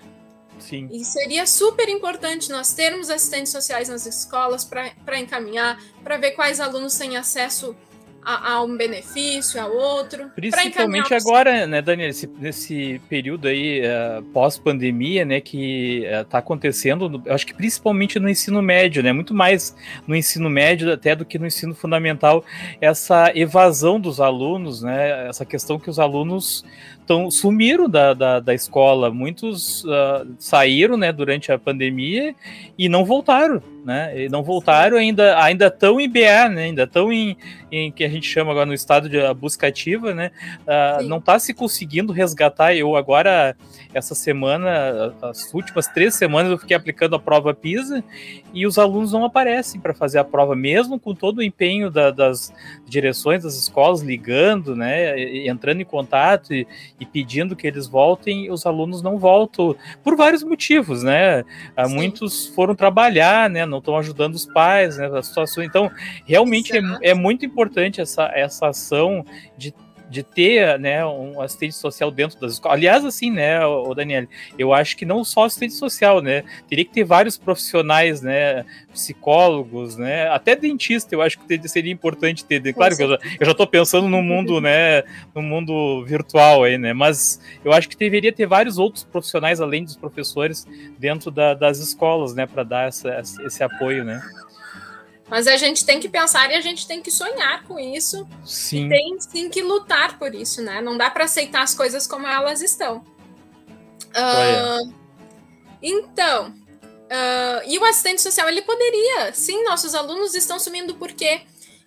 Sim. 0.58 0.88
E 0.90 1.04
seria 1.04 1.46
super 1.46 1.88
importante 1.88 2.50
nós 2.50 2.72
termos 2.72 3.10
assistentes 3.10 3.52
sociais 3.52 3.88
nas 3.88 4.06
escolas 4.06 4.64
para 4.64 5.18
encaminhar, 5.18 5.78
para 6.02 6.16
ver 6.16 6.32
quais 6.32 6.60
alunos 6.60 6.96
têm 6.96 7.16
acesso 7.16 7.76
a, 8.24 8.54
a 8.54 8.62
um 8.62 8.76
benefício, 8.76 9.60
a 9.60 9.66
outro. 9.66 10.30
Principalmente 10.34 11.12
agora, 11.14 11.66
né, 11.66 11.82
Daniel, 11.82 12.08
nesse, 12.08 12.26
nesse 12.26 13.00
período 13.08 13.46
aí 13.46 13.82
uh, 13.82 14.22
pós-pandemia, 14.32 15.24
né, 15.24 15.40
que 15.40 16.04
está 16.04 16.38
uh, 16.38 16.40
acontecendo, 16.40 17.22
acho 17.28 17.46
que 17.46 17.54
principalmente 17.54 18.18
no 18.18 18.28
ensino 18.28 18.62
médio, 18.62 19.02
né, 19.02 19.12
muito 19.12 19.34
mais 19.34 19.76
no 20.06 20.16
ensino 20.16 20.48
médio 20.48 20.90
até 20.90 21.14
do 21.14 21.24
que 21.24 21.38
no 21.38 21.46
ensino 21.46 21.74
fundamental, 21.74 22.42
essa 22.80 23.30
evasão 23.34 24.00
dos 24.00 24.20
alunos, 24.20 24.82
né, 24.82 25.28
essa 25.28 25.44
questão 25.44 25.78
que 25.78 25.90
os 25.90 25.98
alunos 25.98 26.64
tão, 27.06 27.30
sumiram 27.30 27.88
da, 27.88 28.14
da, 28.14 28.40
da 28.40 28.54
escola, 28.54 29.10
muitos 29.10 29.84
uh, 29.84 30.26
saíram, 30.38 30.96
né, 30.96 31.12
durante 31.12 31.52
a 31.52 31.58
pandemia 31.58 32.34
e 32.76 32.88
não 32.88 33.04
voltaram, 33.04 33.62
né? 33.84 34.24
E 34.24 34.28
não 34.28 34.42
voltaram 34.42 34.96
ainda, 34.96 35.40
ainda 35.42 35.70
tão 35.70 36.00
em 36.00 36.08
BA, 36.08 36.48
né? 36.48 36.64
Ainda 36.64 36.86
tão 36.86 37.12
em, 37.12 37.36
em 37.70 37.92
que 37.92 38.02
a 38.02 38.08
gente 38.08 38.26
chama 38.26 38.50
agora 38.50 38.66
no 38.66 38.74
estado 38.74 39.08
de 39.08 39.18
busca 39.34 39.66
ativa, 39.66 40.14
né? 40.14 40.30
Uh, 40.60 41.04
não 41.04 41.18
está 41.18 41.38
se 41.38 41.52
conseguindo 41.52 42.12
resgatar. 42.12 42.74
Eu 42.74 42.96
agora 42.96 43.54
essa 43.92 44.14
semana, 44.14 45.14
as 45.22 45.52
últimas 45.54 45.86
três 45.86 46.14
semanas 46.14 46.50
eu 46.50 46.58
fiquei 46.58 46.76
aplicando 46.76 47.14
a 47.14 47.18
prova 47.18 47.54
PISA 47.54 48.02
e 48.52 48.66
os 48.66 48.78
alunos 48.78 49.12
não 49.12 49.24
aparecem 49.24 49.80
para 49.80 49.94
fazer 49.94 50.18
a 50.18 50.24
prova, 50.24 50.56
mesmo 50.56 50.98
com 50.98 51.14
todo 51.14 51.38
o 51.38 51.42
empenho 51.42 51.90
da, 51.90 52.10
das 52.10 52.52
direções 52.86 53.44
das 53.44 53.56
escolas 53.56 54.00
ligando, 54.00 54.74
né? 54.74 55.46
Entrando 55.46 55.80
em 55.80 55.84
contato 55.84 56.52
e, 56.52 56.66
e 57.04 57.06
pedindo 57.06 57.54
que 57.54 57.66
eles 57.66 57.86
voltem, 57.86 58.50
os 58.50 58.64
alunos 58.64 59.02
não 59.02 59.18
voltam 59.18 59.76
por 60.02 60.16
vários 60.16 60.42
motivos, 60.42 61.02
né? 61.02 61.44
Ah, 61.76 61.86
Sim. 61.86 61.94
Muitos 61.94 62.46
foram 62.48 62.74
trabalhar, 62.74 63.48
né? 63.50 63.66
não 63.66 63.78
estão 63.78 63.96
ajudando 63.96 64.34
os 64.34 64.46
pais, 64.46 64.96
né, 64.96 65.06
a 65.06 65.22
situação. 65.22 65.62
Então, 65.62 65.90
realmente 66.26 66.76
é, 66.76 66.80
é, 67.02 67.14
muito 67.14 67.44
importante 67.44 68.00
essa, 68.00 68.30
essa 68.34 68.68
ação 68.68 69.24
de 69.56 69.72
de 70.14 70.22
ter 70.22 70.78
né, 70.78 71.04
um 71.04 71.40
assistente 71.40 71.74
social 71.74 72.08
dentro 72.08 72.40
das 72.40 72.52
escolas. 72.52 72.78
Aliás, 72.78 73.04
assim, 73.04 73.32
né, 73.32 73.66
o 73.66 73.92
Daniel, 73.94 74.28
eu 74.56 74.72
acho 74.72 74.96
que 74.96 75.04
não 75.04 75.24
só 75.24 75.44
assistente 75.44 75.74
social, 75.74 76.22
né? 76.22 76.44
Teria 76.68 76.84
que 76.84 76.92
ter 76.92 77.02
vários 77.02 77.36
profissionais, 77.36 78.22
né? 78.22 78.64
Psicólogos, 78.92 79.96
né? 79.96 80.28
Até 80.28 80.54
dentista, 80.54 81.14
eu 81.14 81.20
acho 81.20 81.36
que 81.40 81.68
seria 81.68 81.92
importante 81.92 82.44
ter. 82.44 82.60
Claro 82.72 82.96
que 82.96 83.02
eu 83.02 83.08
já, 83.08 83.18
eu 83.40 83.46
já 83.46 83.54
tô 83.54 83.66
pensando 83.66 84.08
no 84.08 84.22
mundo, 84.22 84.60
né? 84.60 85.02
No 85.34 85.42
mundo 85.42 86.04
virtual 86.04 86.62
aí, 86.62 86.78
né? 86.78 86.92
Mas 86.92 87.40
eu 87.64 87.72
acho 87.72 87.88
que 87.88 87.96
deveria 87.96 88.32
ter 88.32 88.46
vários 88.46 88.78
outros 88.78 89.02
profissionais, 89.02 89.60
além 89.60 89.84
dos 89.84 89.96
professores, 89.96 90.64
dentro 90.96 91.32
da, 91.32 91.54
das 91.54 91.78
escolas, 91.78 92.34
né? 92.36 92.46
Para 92.46 92.62
dar 92.62 92.88
essa, 92.88 93.20
esse 93.44 93.64
apoio, 93.64 94.04
né? 94.04 94.22
Mas 95.34 95.48
a 95.48 95.56
gente 95.56 95.84
tem 95.84 95.98
que 95.98 96.08
pensar 96.08 96.48
e 96.52 96.54
a 96.54 96.60
gente 96.60 96.86
tem 96.86 97.02
que 97.02 97.10
sonhar 97.10 97.64
com 97.64 97.76
isso. 97.76 98.24
Sim. 98.44 98.86
E 98.86 98.88
tem 98.88 99.20
sim 99.20 99.50
que 99.50 99.62
lutar 99.62 100.16
por 100.16 100.32
isso, 100.32 100.62
né? 100.62 100.80
Não 100.80 100.96
dá 100.96 101.10
para 101.10 101.24
aceitar 101.24 101.62
as 101.62 101.74
coisas 101.74 102.06
como 102.06 102.24
elas 102.24 102.62
estão. 102.62 102.98
Uh, 104.14 104.94
então, 105.82 106.50
uh, 106.50 107.66
e 107.66 107.76
o 107.80 107.84
assistente 107.84 108.22
social 108.22 108.48
ele 108.48 108.62
poderia, 108.62 109.32
sim, 109.32 109.64
nossos 109.64 109.92
alunos 109.92 110.36
estão 110.36 110.60
sumindo 110.60 110.94
porque 110.94 111.40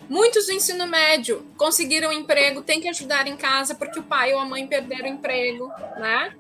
Muitos 0.09 0.45
do 0.45 0.53
ensino 0.53 0.87
médio 0.87 1.45
conseguiram 1.57 2.11
emprego, 2.11 2.61
tem 2.61 2.79
que 2.79 2.87
ajudar 2.87 3.27
em 3.27 3.35
casa 3.35 3.75
porque 3.75 3.99
o 3.99 4.03
pai 4.03 4.33
ou 4.33 4.39
a 4.39 4.45
mãe 4.45 4.65
perderam 4.65 5.05
o 5.05 5.13
emprego, 5.13 5.67
né? 5.97 6.33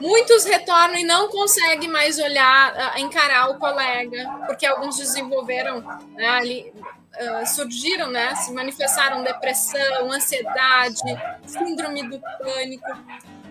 Muitos 0.00 0.44
retornam 0.44 0.96
e 0.96 1.04
não 1.04 1.28
conseguem 1.28 1.88
mais 1.88 2.18
olhar, 2.18 2.74
ah, 2.76 3.00
encarar 3.00 3.50
o 3.50 3.58
colega, 3.58 4.28
porque 4.46 4.66
alguns 4.66 4.96
desenvolveram 4.96 5.80
né, 6.14 6.28
ali, 6.28 6.72
uh, 7.18 7.46
surgiram, 7.46 8.08
né? 8.10 8.34
Se 8.36 8.52
manifestaram 8.52 9.22
depressão, 9.22 10.12
ansiedade, 10.12 11.00
síndrome 11.46 12.08
do 12.08 12.20
pânico. 12.20 12.86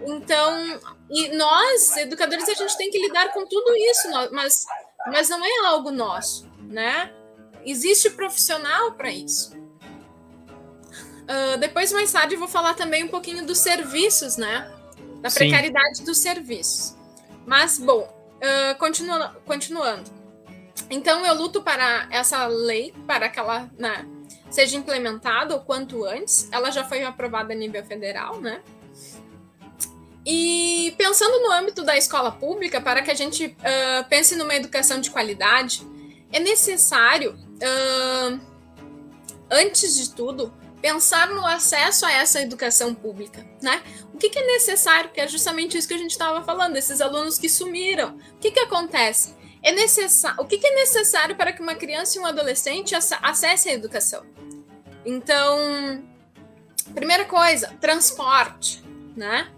Então, 0.06 0.80
e 1.10 1.36
nós, 1.36 1.98
educadores, 1.98 2.48
a 2.48 2.54
gente 2.54 2.78
tem 2.78 2.92
que 2.92 3.00
lidar 3.00 3.34
com 3.34 3.46
tudo 3.46 3.76
isso, 3.76 4.10
mas, 4.32 4.66
mas 5.08 5.30
não 5.30 5.44
é 5.44 5.68
algo 5.68 5.92
nosso, 5.92 6.48
né? 6.60 7.12
Existe 7.68 8.10
profissional 8.12 8.94
para 8.94 9.12
isso. 9.12 9.54
Uh, 11.28 11.58
depois, 11.60 11.92
mais 11.92 12.10
tarde, 12.10 12.36
eu 12.36 12.40
vou 12.40 12.48
falar 12.48 12.74
também 12.76 13.04
um 13.04 13.10
pouquinho 13.10 13.46
dos 13.46 13.58
serviços, 13.58 14.38
né? 14.38 14.74
Da 15.22 15.30
Sim. 15.30 15.40
precariedade 15.40 16.04
dos 16.04 16.20
serviços. 16.20 16.96
Mas, 17.46 17.78
bom, 17.78 18.08
uh, 18.38 18.78
continua, 18.78 19.36
continuando. 19.46 20.10
Então, 20.90 21.26
eu 21.26 21.34
luto 21.36 21.62
para 21.62 22.08
essa 22.10 22.48
lei, 22.48 22.94
para 23.06 23.28
que 23.28 23.38
ela 23.38 23.70
né, 23.78 24.08
seja 24.50 24.78
implementada 24.78 25.54
o 25.54 25.60
quanto 25.60 26.06
antes. 26.06 26.48
Ela 26.54 26.72
já 26.72 26.86
foi 26.86 27.04
aprovada 27.04 27.52
a 27.52 27.56
nível 27.56 27.84
federal, 27.84 28.40
né? 28.40 28.62
E 30.26 30.94
pensando 30.98 31.42
no 31.42 31.52
âmbito 31.52 31.84
da 31.84 31.98
escola 31.98 32.32
pública, 32.32 32.80
para 32.80 33.02
que 33.02 33.12
a 33.12 33.14
gente 33.14 33.46
uh, 33.48 34.08
pense 34.08 34.38
numa 34.38 34.56
educação 34.56 35.02
de 35.02 35.12
qualidade, 35.12 35.86
é 36.32 36.40
necessário 36.40 37.47
uh, 37.58 38.40
antes 39.50 39.96
de 39.96 40.12
tudo, 40.12 40.54
pensar 40.82 41.30
no 41.30 41.46
acesso 41.46 42.06
a 42.06 42.12
essa 42.12 42.42
educação 42.42 42.94
pública, 42.94 43.46
né? 43.62 43.82
O 44.14 44.18
que, 44.18 44.30
que 44.30 44.40
é 44.40 44.46
necessário? 44.46 45.10
Que 45.12 45.22
é 45.22 45.28
justamente 45.28 45.78
isso 45.78 45.88
que 45.88 45.94
a 45.94 45.98
gente 45.98 46.12
estava 46.12 46.44
falando, 46.44 46.76
esses 46.76 47.02
alunos 47.02 47.38
que 47.38 47.50
sumiram. 47.50 48.18
O 48.36 48.40
que, 48.40 48.52
que 48.52 48.60
acontece? 48.60 49.36
É 49.64 49.72
necessário. 49.72 50.42
O 50.42 50.46
que, 50.46 50.58
que 50.58 50.68
é 50.68 50.76
necessário 50.76 51.36
para 51.36 51.52
que 51.52 51.62
uma 51.62 51.76
criança 51.76 52.18
e 52.18 52.22
um 52.22 52.26
adolescente 52.26 52.96
acessem 52.96 53.72
a 53.72 53.76
educação? 53.76 54.26
Então, 55.06 56.04
primeira 56.94 57.26
coisa, 57.26 57.68
transporte, 57.80 58.84
né? 59.16 59.52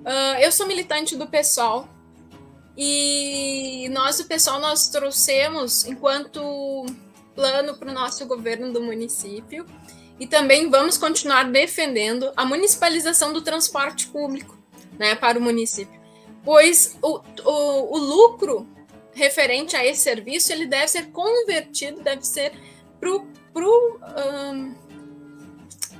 Uh, 0.00 0.40
eu 0.40 0.52
sou 0.52 0.66
militante 0.66 1.16
do 1.16 1.26
PSOL 1.26 1.88
e 2.76 3.88
nós, 3.90 4.20
o 4.20 4.26
PSOL, 4.26 4.60
nós 4.60 4.88
trouxemos 4.88 5.84
enquanto 5.84 6.86
plano 7.36 7.76
para 7.76 7.90
o 7.90 7.94
nosso 7.94 8.26
governo 8.26 8.72
do 8.72 8.82
município 8.82 9.64
e 10.18 10.26
também 10.26 10.70
vamos 10.70 10.96
continuar 10.96 11.44
defendendo 11.44 12.32
a 12.34 12.44
municipalização 12.44 13.32
do 13.32 13.42
transporte 13.42 14.08
público 14.08 14.58
né, 14.98 15.14
para 15.14 15.38
o 15.38 15.42
município, 15.42 16.00
pois 16.42 16.98
o, 17.02 17.20
o, 17.44 17.96
o 17.96 17.98
lucro 17.98 18.66
referente 19.12 19.76
a 19.76 19.84
esse 19.84 20.00
serviço 20.00 20.52
ele 20.52 20.66
deve 20.66 20.88
ser 20.88 21.10
convertido, 21.10 22.02
deve 22.02 22.26
ser 22.26 22.52
para 22.98 23.10
o 23.10 23.26
um, 23.54 24.74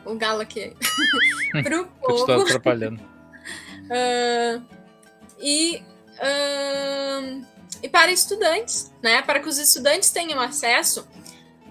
o 0.07 0.15
galo 0.15 0.41
aqui 0.41 0.73
para 1.63 1.83
o 1.83 1.87
povo. 1.87 2.21
Estou 2.21 2.43
atrapalhando. 2.43 3.01
Uh, 3.87 4.61
e 5.41 5.81
uh, 6.17 7.47
e 7.83 7.89
para 7.89 8.11
estudantes, 8.11 8.93
né? 9.03 9.23
Para 9.23 9.41
que 9.41 9.49
os 9.49 9.59
estudantes 9.59 10.11
tenham 10.11 10.41
acesso 10.41 11.07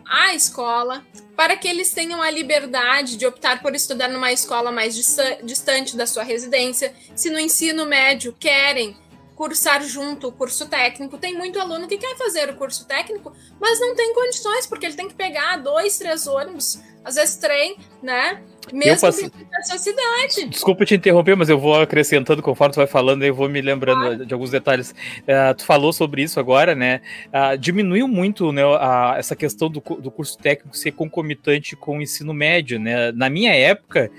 à 0.05 0.33
escola, 0.33 1.05
para 1.35 1.57
que 1.57 1.67
eles 1.67 1.91
tenham 1.91 2.21
a 2.21 2.31
liberdade 2.31 3.17
de 3.17 3.25
optar 3.25 3.61
por 3.61 3.75
estudar 3.75 4.07
numa 4.07 4.31
escola 4.31 4.71
mais 4.71 4.95
distante 5.43 5.97
da 5.97 6.07
sua 6.07 6.23
residência. 6.23 6.93
Se 7.15 7.29
no 7.29 7.39
ensino 7.39 7.85
médio 7.85 8.35
querem 8.39 8.95
cursar 9.35 9.83
junto 9.83 10.29
o 10.29 10.31
curso 10.31 10.67
técnico. 10.67 11.17
Tem 11.17 11.35
muito 11.35 11.59
aluno 11.59 11.87
que 11.87 11.97
quer 11.97 12.15
fazer 12.17 12.49
o 12.49 12.55
curso 12.55 12.87
técnico, 12.87 13.33
mas 13.59 13.79
não 13.79 13.95
tem 13.95 14.13
condições, 14.13 14.65
porque 14.65 14.85
ele 14.85 14.95
tem 14.95 15.07
que 15.07 15.15
pegar 15.15 15.57
dois, 15.57 15.97
três 15.97 16.25
ônibus, 16.25 16.81
às 17.03 17.15
vezes 17.15 17.35
trem, 17.35 17.77
né? 18.01 18.41
Mesmo 18.73 19.07
da 19.07 19.61
sua 19.63 19.77
cidade. 19.77 20.45
Desculpa 20.49 20.85
te 20.85 20.95
interromper, 20.95 21.35
mas 21.35 21.49
eu 21.49 21.59
vou 21.59 21.79
acrescentando 21.79 22.41
conforme 22.41 22.73
tu 22.73 22.77
vai 22.77 22.87
falando, 22.87 23.23
eu 23.23 23.35
vou 23.35 23.47
me 23.47 23.61
lembrando 23.61 24.23
ah. 24.23 24.25
de 24.25 24.33
alguns 24.33 24.49
detalhes. 24.49 24.91
Uh, 24.91 25.53
tu 25.55 25.63
falou 25.65 25.93
sobre 25.93 26.23
isso 26.23 26.39
agora, 26.39 26.73
né? 26.73 27.01
Uh, 27.27 27.57
diminuiu 27.57 28.07
muito 28.07 28.51
né, 28.51 28.63
a, 28.63 29.15
essa 29.17 29.35
questão 29.35 29.69
do, 29.69 29.79
do 29.79 30.09
curso 30.09 30.37
técnico 30.37 30.75
ser 30.75 30.93
concomitante 30.93 31.75
com 31.75 31.99
o 31.99 32.01
ensino 32.01 32.33
médio, 32.33 32.79
né? 32.79 33.11
Na 33.11 33.29
minha 33.29 33.53
época, 33.53 34.09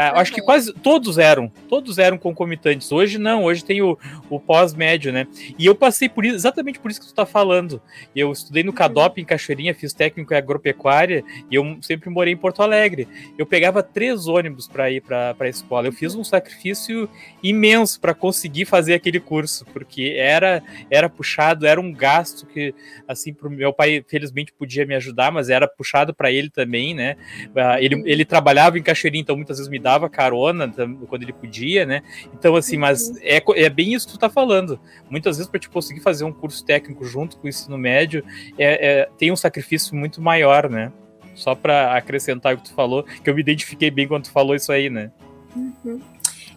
ah, 0.00 0.18
acho 0.18 0.32
que 0.32 0.40
quase 0.40 0.72
todos 0.72 1.18
eram, 1.18 1.52
todos 1.68 1.98
eram 1.98 2.16
concomitantes. 2.16 2.90
Hoje 2.90 3.18
não, 3.18 3.44
hoje 3.44 3.62
tem 3.62 3.82
o, 3.82 3.98
o 4.30 4.40
pós-médio, 4.40 5.12
né? 5.12 5.26
E 5.58 5.66
eu 5.66 5.74
passei 5.74 6.08
por 6.08 6.24
isso, 6.24 6.36
exatamente 6.36 6.78
por 6.78 6.90
isso 6.90 6.98
que 6.98 7.06
tu 7.06 7.14
tá 7.14 7.26
falando. 7.26 7.82
Eu 8.16 8.32
estudei 8.32 8.62
no 8.62 8.72
CADOP 8.72 9.20
em 9.20 9.26
Cachoeirinha, 9.26 9.74
fiz 9.74 9.92
técnico 9.92 10.32
em 10.32 10.36
agropecuária 10.38 11.22
e 11.50 11.54
eu 11.54 11.78
sempre 11.82 12.08
morei 12.08 12.32
em 12.32 12.36
Porto 12.36 12.62
Alegre. 12.62 13.06
Eu 13.36 13.44
pegava 13.44 13.82
três 13.82 14.26
ônibus 14.26 14.66
para 14.66 14.90
ir 14.90 15.02
para 15.02 15.36
a 15.38 15.48
escola. 15.48 15.88
Eu 15.88 15.92
fiz 15.92 16.14
um 16.14 16.24
sacrifício 16.24 17.06
imenso 17.42 18.00
para 18.00 18.14
conseguir 18.14 18.64
fazer 18.64 18.94
aquele 18.94 19.20
curso, 19.20 19.66
porque 19.66 20.14
era 20.16 20.62
era 20.90 21.10
puxado, 21.10 21.66
era 21.66 21.78
um 21.78 21.92
gasto 21.92 22.46
que 22.46 22.74
assim 23.06 23.34
pro 23.34 23.50
meu 23.50 23.70
pai 23.70 24.02
felizmente 24.08 24.50
podia 24.50 24.86
me 24.86 24.94
ajudar, 24.94 25.30
mas 25.30 25.50
era 25.50 25.68
puxado 25.68 26.14
para 26.14 26.32
ele 26.32 26.48
também, 26.48 26.94
né? 26.94 27.18
Ah, 27.54 27.82
ele, 27.82 28.02
ele 28.06 28.24
trabalhava 28.24 28.78
em 28.78 28.82
Cachoeirinha, 28.82 29.20
então 29.20 29.36
muitas 29.36 29.58
vezes 29.58 29.70
me 29.70 29.78
dava 29.78 29.89
dava 29.90 30.08
carona 30.08 30.72
quando 31.08 31.22
ele 31.22 31.32
podia, 31.32 31.84
né? 31.84 32.02
Então, 32.32 32.54
assim, 32.54 32.76
mas 32.76 33.08
uhum. 33.08 33.16
é, 33.22 33.42
é 33.56 33.68
bem 33.68 33.92
isso 33.94 34.06
que 34.06 34.12
tu 34.12 34.18
tá 34.18 34.30
falando. 34.30 34.78
Muitas 35.10 35.36
vezes, 35.36 35.50
para 35.50 35.58
te 35.58 35.68
conseguir 35.68 36.00
fazer 36.00 36.24
um 36.24 36.32
curso 36.32 36.64
técnico 36.64 37.04
junto 37.04 37.36
com 37.36 37.46
o 37.46 37.48
ensino 37.48 37.76
médio, 37.76 38.24
é, 38.56 38.88
é 38.88 39.08
tem 39.18 39.32
um 39.32 39.36
sacrifício 39.36 39.96
muito 39.96 40.22
maior, 40.22 40.70
né? 40.70 40.92
Só 41.34 41.54
para 41.54 41.96
acrescentar 41.96 42.54
o 42.54 42.58
que 42.58 42.64
tu 42.64 42.74
falou, 42.74 43.02
que 43.02 43.28
eu 43.28 43.34
me 43.34 43.40
identifiquei 43.40 43.90
bem 43.90 44.06
quando 44.06 44.24
tu 44.24 44.32
falou 44.32 44.54
isso 44.54 44.70
aí, 44.70 44.88
né? 44.88 45.10
Uhum. 45.56 46.00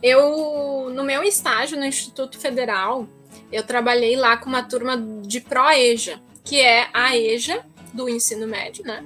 Eu, 0.01 0.91
no 0.93 1.03
meu 1.03 1.23
estágio 1.23 1.79
no 1.79 1.85
Instituto 1.85 2.37
Federal, 2.37 3.07
eu 3.51 3.63
trabalhei 3.63 4.15
lá 4.15 4.37
com 4.37 4.49
uma 4.49 4.61
turma 4.61 4.97
de 4.97 5.39
Proeja, 5.41 6.19
que 6.43 6.59
é 6.59 6.87
a 6.93 7.17
EJA 7.17 7.65
do 7.93 8.07
ensino 8.07 8.45
médio, 8.45 8.83
né? 8.85 9.03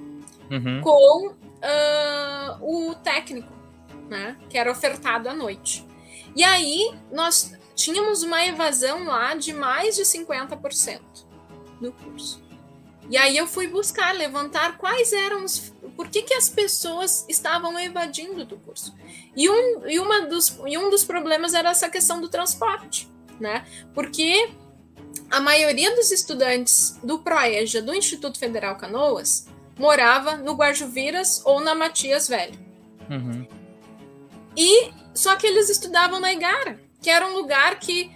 Uhum. 0.49 0.81
Com 0.81 1.27
uh, 1.27 2.89
o 2.89 2.95
técnico 2.95 3.56
né? 4.09 4.37
Que 4.49 4.57
era 4.57 4.71
ofertado 4.71 5.29
à 5.29 5.33
noite. 5.33 5.85
E 6.35 6.43
aí 6.43 6.93
nós 7.11 7.53
tínhamos 7.75 8.23
uma 8.23 8.45
evasão 8.45 9.05
lá 9.05 9.35
de 9.35 9.53
mais 9.53 9.95
de 9.95 10.03
50% 10.03 11.01
no 11.79 11.91
curso. 11.91 12.45
E 13.09 13.15
aí 13.15 13.37
eu 13.37 13.47
fui 13.47 13.67
buscar, 13.67 14.13
levantar 14.13 14.77
quais 14.77 15.13
eram 15.13 15.45
os. 15.45 15.73
Por 15.95 16.09
que, 16.09 16.23
que 16.23 16.33
as 16.33 16.49
pessoas 16.49 17.25
estavam 17.29 17.79
evadindo 17.79 18.43
do 18.43 18.57
curso? 18.57 18.93
E 19.35 19.49
um, 19.49 19.87
e, 19.87 19.97
uma 19.99 20.21
dos, 20.21 20.59
e 20.65 20.77
um 20.77 20.89
dos 20.89 21.05
problemas 21.05 21.53
era 21.53 21.69
essa 21.69 21.89
questão 21.89 22.19
do 22.19 22.27
transporte, 22.27 23.09
né? 23.39 23.65
Porque 23.93 24.51
a 25.31 25.39
maioria 25.39 25.95
dos 25.95 26.11
estudantes 26.11 26.99
do 27.01 27.19
ProEja, 27.19 27.81
do 27.81 27.93
Instituto 27.93 28.37
Federal 28.37 28.75
Canoas, 28.75 29.47
morava 29.79 30.35
no 30.35 30.53
Guajuviras 30.53 31.41
ou 31.45 31.61
na 31.61 31.73
Matias 31.73 32.27
Velho. 32.27 32.59
Uhum. 33.09 33.47
E 34.57 34.91
só 35.13 35.35
que 35.35 35.45
eles 35.45 35.69
estudavam 35.69 36.19
na 36.19 36.33
Igara, 36.33 36.79
que 37.01 37.09
era 37.09 37.25
um 37.25 37.33
lugar 37.33 37.79
que 37.79 38.11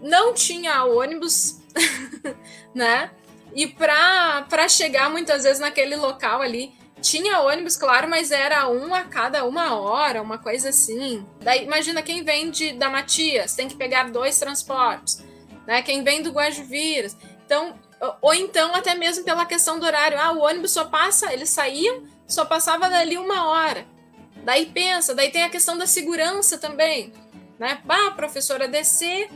não 0.00 0.34
tinha 0.34 0.84
ônibus, 0.84 1.58
né? 2.74 3.10
E 3.54 3.66
para 3.66 4.68
chegar 4.68 5.10
muitas 5.10 5.44
vezes 5.44 5.58
naquele 5.58 5.96
local 5.96 6.42
ali, 6.42 6.74
tinha 7.00 7.40
ônibus, 7.40 7.76
claro, 7.76 8.08
mas 8.08 8.30
era 8.30 8.68
um 8.68 8.94
a 8.94 9.04
cada 9.04 9.44
uma 9.44 9.78
hora, 9.78 10.20
uma 10.20 10.38
coisa 10.38 10.68
assim. 10.68 11.26
Daí, 11.40 11.64
imagina 11.64 12.02
quem 12.02 12.22
vem 12.22 12.50
de, 12.50 12.72
da 12.72 12.90
Matias, 12.90 13.54
tem 13.54 13.68
que 13.68 13.76
pegar 13.76 14.10
dois 14.10 14.38
transportes, 14.38 15.24
né? 15.66 15.80
Quem 15.80 16.04
vem 16.04 16.22
do 16.22 16.32
Guajuviras. 16.32 17.16
Então, 17.44 17.78
ou 18.20 18.34
então 18.34 18.74
até 18.74 18.94
mesmo 18.94 19.24
pela 19.24 19.46
questão 19.46 19.78
do 19.78 19.86
horário. 19.86 20.18
Ah, 20.20 20.32
o 20.32 20.40
ônibus 20.40 20.72
só 20.72 20.84
passa, 20.84 21.32
eles 21.32 21.50
saíam, 21.50 22.04
só 22.26 22.44
passava 22.44 22.88
dali 22.88 23.16
uma 23.16 23.48
hora. 23.48 23.86
Daí 24.46 24.66
pensa, 24.66 25.12
daí 25.12 25.32
tem 25.32 25.42
a 25.42 25.50
questão 25.50 25.76
da 25.76 25.88
segurança 25.88 26.56
também, 26.56 27.12
né? 27.58 27.80
Bah, 27.84 28.12
professora, 28.12 28.68
descer, 28.68 29.28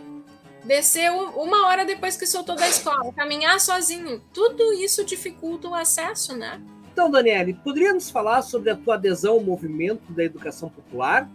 descer 0.65 1.11
uma 1.11 1.67
hora 1.67 1.85
depois 1.85 2.17
que 2.17 2.25
soltou 2.25 2.55
da 2.55 2.69
escola, 2.69 3.13
caminhar 3.13 3.59
sozinho, 3.59 4.23
tudo 4.33 4.73
isso 4.73 5.05
dificulta 5.05 5.67
o 5.67 5.75
acesso, 5.75 6.37
né? 6.37 6.63
Então, 6.93 7.11
Daniele, 7.11 7.55
poderia 7.55 7.93
nos 7.93 8.09
falar 8.09 8.43
sobre 8.43 8.71
a 8.71 8.77
tua 8.77 8.95
adesão 8.95 9.33
ao 9.33 9.41
movimento 9.41 10.13
da 10.13 10.23
educação 10.23 10.69
popular? 10.69 11.29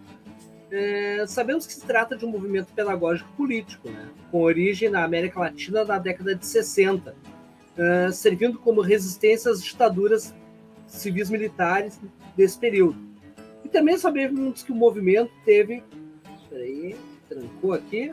É, 0.71 1.26
sabemos 1.28 1.67
que 1.67 1.73
se 1.73 1.82
trata 1.82 2.15
de 2.15 2.26
um 2.26 2.30
movimento 2.30 2.71
pedagógico 2.73 3.30
político, 3.34 3.89
né? 3.89 4.08
com 4.32 4.41
origem 4.41 4.89
na 4.89 5.04
América 5.04 5.38
Latina 5.38 5.84
na 5.84 5.97
década 5.97 6.34
de 6.34 6.45
60, 6.45 7.13
é, 7.78 8.10
servindo 8.13 8.58
como 8.58 8.80
resistência 8.80 9.52
às 9.52 9.62
ditaduras 9.62 10.34
civis 10.88 11.30
militares 11.30 12.00
desse 12.38 12.58
período. 12.58 13.14
Também 13.76 13.98
sabemos 13.98 14.64
que 14.64 14.72
o 14.72 14.76
movimento 14.76 15.34
teve. 15.44 15.84
Peraí, 16.50 16.96
trancou 17.28 17.74
aqui. 17.74 18.10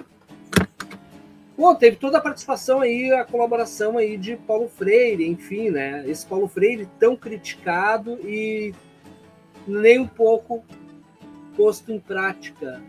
Bom, 1.56 1.72
teve 1.76 1.94
toda 1.98 2.18
a 2.18 2.20
participação 2.20 2.80
aí, 2.80 3.12
a 3.12 3.24
colaboração 3.24 3.96
aí 3.96 4.16
de 4.16 4.34
Paulo 4.34 4.68
Freire, 4.68 5.24
enfim, 5.24 5.70
né? 5.70 6.02
Esse 6.04 6.26
Paulo 6.26 6.48
Freire 6.48 6.88
tão 6.98 7.14
criticado 7.14 8.18
e 8.28 8.74
nem 9.64 10.00
um 10.00 10.08
pouco 10.08 10.64
posto 11.56 11.92
em 11.92 12.00
prática. 12.00 12.82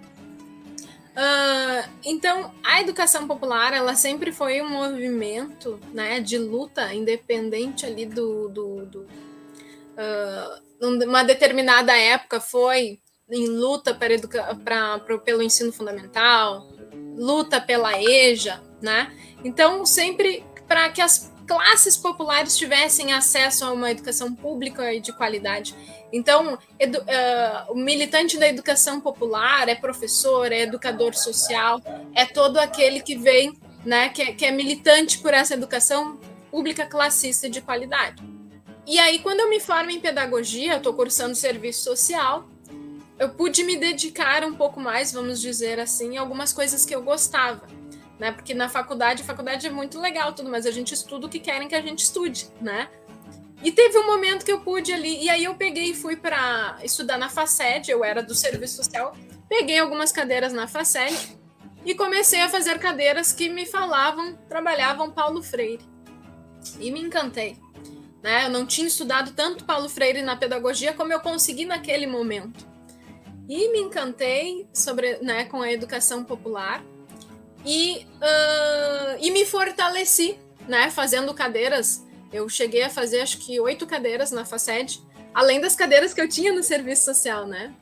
Uh, 1.11 1.87
então, 2.03 2.51
a 2.63 2.81
educação 2.81 3.27
popular, 3.27 3.71
ela 3.71 3.93
sempre 3.93 4.31
foi 4.31 4.63
um 4.63 4.69
movimento, 4.69 5.79
né, 5.93 6.19
de 6.19 6.39
luta 6.39 6.91
independente 6.91 7.85
ali 7.85 8.07
do, 8.07 8.49
do, 8.49 8.85
do 8.87 9.07
uh, 9.93 10.95
numa 10.97 11.23
determinada 11.23 11.95
época 11.97 12.39
foi 12.39 12.99
em 13.29 13.47
luta 13.47 13.93
para 13.93 14.13
educa 14.13 14.55
pra, 14.63 14.99
pra, 14.99 15.17
pelo 15.17 15.41
ensino 15.41 15.71
fundamental, 15.71 16.67
luta 17.15 17.59
pela 17.61 18.01
EJA, 18.01 18.61
né? 18.81 19.11
Então, 19.43 19.85
sempre 19.85 20.45
para 20.67 20.89
que 20.89 21.01
as 21.01 21.31
classes 21.47 21.97
populares 21.97 22.57
tivessem 22.57 23.13
acesso 23.13 23.65
a 23.65 23.71
uma 23.71 23.91
educação 23.91 24.33
pública 24.33 24.93
e 24.93 24.99
de 24.99 25.11
qualidade. 25.13 25.75
Então, 26.11 26.53
uh, 26.53 27.71
o 27.71 27.75
militante 27.75 28.37
da 28.37 28.47
educação 28.47 29.01
popular 29.01 29.67
é 29.67 29.75
professor, 29.75 30.51
é 30.51 30.61
educador 30.61 31.13
social, 31.15 31.81
é 32.15 32.25
todo 32.25 32.57
aquele 32.57 33.01
que 33.01 33.17
vem, 33.17 33.57
né, 33.83 34.09
que 34.09 34.21
é, 34.21 34.33
que 34.33 34.45
é 34.45 34.51
militante 34.51 35.19
por 35.19 35.33
essa 35.33 35.53
educação 35.53 36.19
pública 36.51 36.85
classista 36.85 37.49
de 37.49 37.61
qualidade. 37.61 38.32
E 38.85 38.99
aí, 38.99 39.19
quando 39.19 39.39
eu 39.39 39.49
me 39.49 39.59
formo 39.59 39.91
em 39.91 39.99
pedagogia, 39.99 40.77
estou 40.77 40.93
cursando 40.93 41.35
serviço 41.35 41.83
social, 41.83 42.47
eu 43.17 43.29
pude 43.29 43.63
me 43.63 43.77
dedicar 43.77 44.43
um 44.43 44.53
pouco 44.53 44.79
mais, 44.79 45.11
vamos 45.11 45.39
dizer 45.39 45.79
assim, 45.79 46.17
algumas 46.17 46.51
coisas 46.51 46.85
que 46.85 46.93
eu 46.93 47.01
gostava. 47.01 47.65
Né? 48.19 48.31
Porque 48.31 48.53
na 48.53 48.67
faculdade, 48.67 49.21
a 49.21 49.25
faculdade 49.25 49.65
é 49.65 49.69
muito 49.69 49.99
legal, 49.99 50.33
tudo, 50.33 50.49
mas 50.49 50.65
a 50.65 50.71
gente 50.71 50.93
estuda 50.93 51.27
o 51.27 51.29
que 51.29 51.39
querem 51.39 51.67
que 51.67 51.75
a 51.75 51.81
gente 51.81 51.99
estude, 51.99 52.47
né? 52.61 52.89
E 53.63 53.71
teve 53.71 53.97
um 53.97 54.05
momento 54.05 54.43
que 54.43 54.51
eu 54.51 54.59
pude 54.59 54.91
ali, 54.91 55.23
e 55.23 55.29
aí 55.29 55.45
eu 55.45 55.55
peguei 55.55 55.91
e 55.91 55.95
fui 55.95 56.17
para 56.17 56.77
estudar 56.83 57.17
na 57.17 57.29
FACED, 57.29 57.89
eu 57.89 58.03
era 58.03 58.21
do 58.21 58.35
serviço 58.35 58.75
social, 58.75 59.15
peguei 59.47 59.79
algumas 59.79 60.11
cadeiras 60.11 60.51
na 60.51 60.67
FACED 60.67 61.37
e 61.85 61.95
comecei 61.95 62.41
a 62.41 62.49
fazer 62.49 62.77
cadeiras 62.77 63.31
que 63.31 63.47
me 63.47 63.65
falavam, 63.65 64.35
trabalhavam 64.49 65.11
Paulo 65.11 65.41
Freire. 65.41 65.83
E 66.79 66.91
me 66.91 67.01
encantei. 67.01 67.57
Né? 68.23 68.45
Eu 68.45 68.49
não 68.49 68.65
tinha 68.65 68.87
estudado 68.87 69.33
tanto 69.33 69.65
Paulo 69.65 69.89
Freire 69.89 70.21
na 70.21 70.37
pedagogia 70.37 70.93
como 70.93 71.11
eu 71.11 71.19
consegui 71.19 71.65
naquele 71.65 72.07
momento. 72.07 72.65
E 73.49 73.69
me 73.73 73.79
encantei 73.79 74.65
sobre, 74.73 75.17
né, 75.17 75.43
com 75.43 75.61
a 75.61 75.69
educação 75.69 76.23
popular 76.23 76.81
e, 77.65 78.07
uh, 78.15 79.17
e 79.19 79.29
me 79.31 79.45
fortaleci, 79.45 80.39
né, 80.65 80.89
fazendo 80.89 81.33
cadeiras. 81.33 82.01
Eu 82.31 82.47
cheguei 82.47 82.83
a 82.83 82.89
fazer 82.89 83.19
acho 83.19 83.39
que 83.39 83.59
oito 83.59 83.85
cadeiras 83.85 84.31
na 84.31 84.45
FACED, 84.45 85.03
além 85.33 85.59
das 85.59 85.75
cadeiras 85.75 86.13
que 86.13 86.21
eu 86.21 86.29
tinha 86.29 86.53
no 86.53 86.63
serviço 86.63 87.03
social, 87.03 87.45
né? 87.45 87.73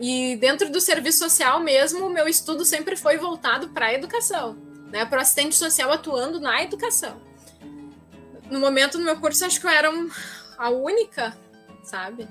E 0.00 0.36
dentro 0.36 0.70
do 0.70 0.80
serviço 0.80 1.18
social 1.18 1.60
mesmo, 1.60 2.06
o 2.06 2.10
meu 2.10 2.28
estudo 2.28 2.64
sempre 2.64 2.96
foi 2.96 3.16
voltado 3.16 3.68
para 3.68 3.86
a 3.86 3.94
educação, 3.94 4.58
né? 4.90 5.04
Para 5.06 5.18
o 5.18 5.22
assistente 5.22 5.54
social 5.54 5.92
atuando 5.92 6.40
na 6.40 6.62
educação 6.62 7.27
no 8.50 8.60
momento 8.60 8.98
no 8.98 9.04
meu 9.04 9.18
curso, 9.20 9.44
acho 9.44 9.60
que 9.60 9.66
eu 9.66 9.70
era 9.70 9.90
um, 9.90 10.10
a 10.56 10.70
única, 10.70 11.36
sabe? 11.82 12.28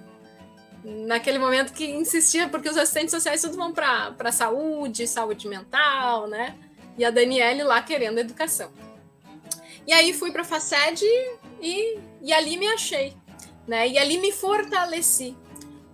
Naquele 0.83 1.39
momento 1.39 1.73
que 1.73 1.85
insistia, 1.85 2.47
porque 2.47 2.69
os 2.69 2.77
assistentes 2.77 3.11
sociais 3.11 3.41
tudo 3.41 3.57
vão 3.57 3.73
para 3.73 4.31
saúde, 4.31 5.07
saúde 5.07 5.47
mental, 5.47 6.27
né? 6.27 6.57
E 6.97 7.05
a 7.05 7.11
Daniele 7.11 7.63
lá 7.63 7.81
querendo 7.81 8.19
educação. 8.19 8.71
E 9.85 9.93
aí 9.93 10.13
fui 10.13 10.31
para 10.31 10.41
a 10.41 10.45
FACED 10.45 11.03
e, 11.61 11.99
e 12.21 12.33
ali 12.33 12.57
me 12.57 12.67
achei, 12.67 13.15
né? 13.67 13.87
E 13.87 13.97
ali 13.97 14.17
me 14.17 14.31
fortaleci. 14.31 15.35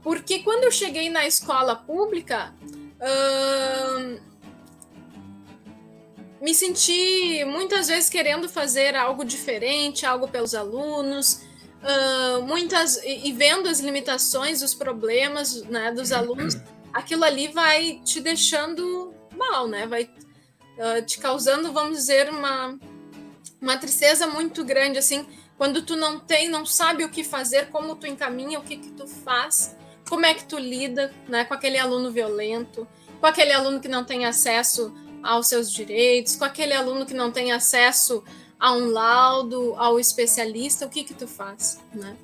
Porque 0.01 0.39
quando 0.39 0.65
eu 0.65 0.71
cheguei 0.71 1.09
na 1.09 1.25
escola 1.25 1.75
pública, 1.75 2.53
hum, 3.01 4.19
me 6.43 6.53
senti 6.53 7.45
muitas 7.45 7.87
vezes 7.87 8.09
querendo 8.09 8.49
fazer 8.49 8.97
algo 8.97 9.23
diferente, 9.23 10.05
algo 10.05 10.27
pelos 10.27 10.53
alunos, 10.53 11.41
uh, 11.81 12.41
muitas 12.45 12.97
e, 12.97 13.29
e, 13.29 13.31
vendo 13.31 13.69
as 13.69 13.79
limitações, 13.79 14.61
os 14.61 14.73
problemas 14.73 15.63
né, 15.63 15.93
dos 15.93 16.11
alunos, 16.11 16.57
aquilo 16.91 17.23
ali 17.23 17.47
vai 17.47 18.01
te 18.03 18.19
deixando 18.19 19.13
mal, 19.37 19.69
né? 19.69 19.87
Vai 19.87 20.03
uh, 20.03 21.01
te 21.05 21.17
causando, 21.17 21.71
vamos 21.71 21.97
dizer, 21.97 22.29
uma, 22.29 22.77
uma 23.61 23.77
tristeza 23.77 24.27
muito 24.27 24.65
grande, 24.65 24.99
assim, 24.99 25.25
quando 25.57 25.81
tu 25.83 25.95
não 25.95 26.19
tem, 26.19 26.49
não 26.49 26.65
sabe 26.65 27.05
o 27.05 27.09
que 27.09 27.23
fazer, 27.23 27.69
como 27.69 27.95
tu 27.95 28.05
encaminha, 28.05 28.59
o 28.59 28.63
que, 28.63 28.75
que 28.75 28.91
tu 28.91 29.07
faz, 29.07 29.77
como 30.09 30.25
é 30.25 30.33
que 30.33 30.43
tu 30.43 30.57
lida 30.57 31.13
né, 31.29 31.45
com 31.45 31.53
aquele 31.53 31.79
aluno 31.79 32.11
violento, 32.11 32.85
com 33.21 33.25
aquele 33.25 33.53
aluno 33.53 33.79
que 33.79 33.87
não 33.87 34.03
tem 34.03 34.25
acesso 34.25 34.93
aos 35.23 35.47
seus 35.47 35.71
direitos, 35.71 36.35
com 36.35 36.43
aquele 36.43 36.73
aluno 36.73 37.05
que 37.05 37.13
não 37.13 37.31
tem 37.31 37.51
acesso 37.51 38.23
a 38.59 38.73
um 38.73 38.89
laudo, 38.91 39.73
ao 39.77 39.99
especialista, 39.99 40.85
o 40.85 40.89
que 40.89 41.03
que 41.03 41.13
tu 41.13 41.27
faz, 41.27 41.79
né? 41.93 42.15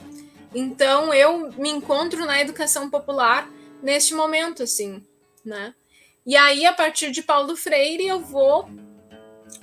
Então 0.53 1.13
eu 1.13 1.51
me 1.53 1.69
encontro 1.69 2.25
na 2.25 2.39
educação 2.39 2.89
popular 2.89 3.49
neste 3.81 4.13
momento, 4.13 4.63
assim, 4.63 5.03
né? 5.43 5.73
E 6.25 6.35
aí 6.35 6.65
a 6.65 6.73
partir 6.73 7.11
de 7.11 7.21
Paulo 7.21 7.55
Freire 7.55 8.07
eu 8.07 8.19
vou 8.19 8.69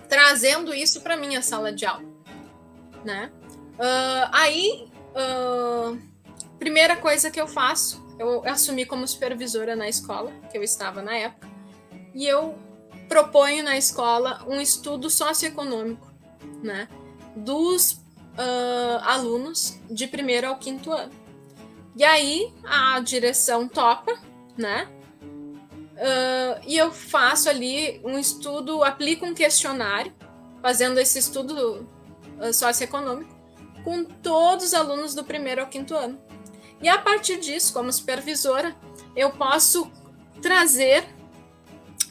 trazendo 0.09 0.75
isso 0.75 1.01
para 1.01 1.16
minha 1.16 1.42
sala 1.42 1.72
de 1.72 1.85
aula, 1.85 2.05
né? 3.05 3.33
Uh, 3.75 4.29
aí 4.33 4.88
uh, 5.14 5.99
primeira 6.59 6.96
coisa 6.96 7.31
que 7.31 7.40
eu 7.40 7.46
faço, 7.46 8.05
eu 8.18 8.42
assumi 8.46 8.87
como 8.87 9.07
supervisora 9.07 9.77
na 9.77 9.88
escola 9.88 10.33
que 10.51 10.57
eu 10.57 10.62
estava 10.62 11.03
na 11.03 11.14
época 11.14 11.49
e 12.14 12.27
eu 12.27 12.55
proponho 13.09 13.62
na 13.62 13.77
escola 13.77 14.45
um 14.47 14.61
estudo 14.61 15.09
socioeconômico 15.09 16.07
né, 16.62 16.88
dos 17.35 17.92
uh, 17.92 18.99
alunos 19.03 19.79
de 19.90 20.07
primeiro 20.07 20.49
ao 20.49 20.57
quinto 20.57 20.92
ano. 20.92 21.12
E 21.97 22.05
aí 22.05 22.53
a 22.64 23.01
direção 23.01 23.66
topa, 23.66 24.19
né? 24.57 24.88
Uh, 25.97 26.61
e 26.66 26.77
eu 26.77 26.92
faço 26.92 27.49
ali 27.49 28.01
um 28.05 28.19
estudo, 28.19 28.85
aplico 28.85 29.25
um 29.25 29.33
questionário, 29.33 30.12
fazendo 30.61 30.99
esse 31.01 31.19
estudo 31.19 31.88
uh, 32.38 32.53
socioeconômico, 32.53 33.35
com 33.83 34.05
todos 34.05 34.66
os 34.66 34.75
alunos 34.75 35.14
do 35.14 35.25
primeiro 35.25 35.62
ao 35.62 35.69
quinto 35.69 35.95
ano. 35.95 36.21
E 36.83 36.88
a 36.88 36.99
partir 36.99 37.40
disso, 37.40 37.73
como 37.73 37.90
supervisora, 37.90 38.77
eu 39.14 39.31
posso 39.31 39.90
trazer 40.42 41.07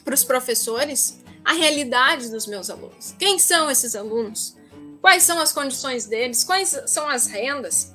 para 0.06 0.14
os 0.14 0.22
professores 0.22 1.20
a 1.44 1.52
realidade 1.52 2.30
dos 2.30 2.46
meus 2.46 2.70
alunos. 2.70 3.12
Quem 3.18 3.40
são 3.40 3.68
esses 3.68 3.96
alunos? 3.96 4.56
Quais 5.00 5.24
são 5.24 5.40
as 5.40 5.52
condições 5.52 6.06
deles? 6.06 6.44
Quais 6.44 6.80
são 6.86 7.08
as 7.08 7.26
rendas? 7.26 7.92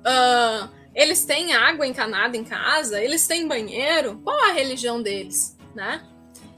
Uh, 0.00 0.70
eles 0.94 1.26
têm 1.26 1.54
água 1.54 1.86
encanada 1.86 2.34
em 2.34 2.44
casa? 2.44 2.98
Eles 2.98 3.26
têm 3.26 3.46
banheiro? 3.46 4.18
Qual 4.24 4.42
a 4.46 4.52
religião 4.52 5.02
deles? 5.02 5.54
Né? 5.74 6.02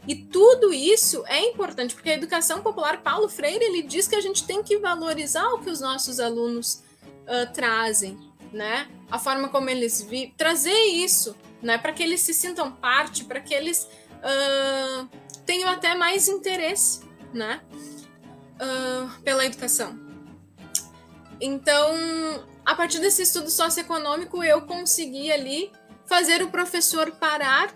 E 0.07 0.15
tudo 0.15 0.73
isso 0.73 1.25
é 1.27 1.41
importante, 1.41 1.95
porque 1.95 2.11
a 2.11 2.15
educação 2.15 2.63
popular, 2.63 3.03
Paulo 3.03 3.29
Freire, 3.29 3.65
ele 3.65 3.83
diz 3.83 4.07
que 4.07 4.15
a 4.15 4.21
gente 4.21 4.47
tem 4.47 4.63
que 4.63 4.79
valorizar 4.79 5.49
o 5.49 5.59
que 5.59 5.69
os 5.69 5.81
nossos 5.81 6.21
alunos 6.21 6.85
uh, 7.25 7.53
trazem, 7.53 8.17
né? 8.53 8.89
A 9.11 9.19
forma 9.19 9.49
como 9.49 9.69
eles 9.69 10.01
vivem, 10.01 10.33
trazer 10.37 10.81
isso, 10.87 11.37
né? 11.61 11.77
Para 11.77 11.93
que 11.93 12.03
eles 12.03 12.21
se 12.21 12.33
sintam 12.33 12.71
parte, 12.73 13.25
para 13.25 13.41
que 13.41 13.53
eles 13.53 13.87
uh, 14.19 15.09
tenho 15.45 15.69
até 15.69 15.95
mais 15.95 16.29
interesse, 16.29 17.01
né? 17.33 17.61
Uh, 18.61 19.23
pela 19.23 19.45
educação. 19.45 19.99
Então, 21.41 21.95
a 22.67 22.75
partir 22.75 22.99
desse 22.99 23.23
estudo 23.23 23.51
socioeconômico, 23.51 24.43
eu 24.43 24.63
consegui 24.63 25.31
ali 25.31 25.73
fazer 26.05 26.43
o 26.43 26.51
professor 26.51 27.11
parar 27.13 27.73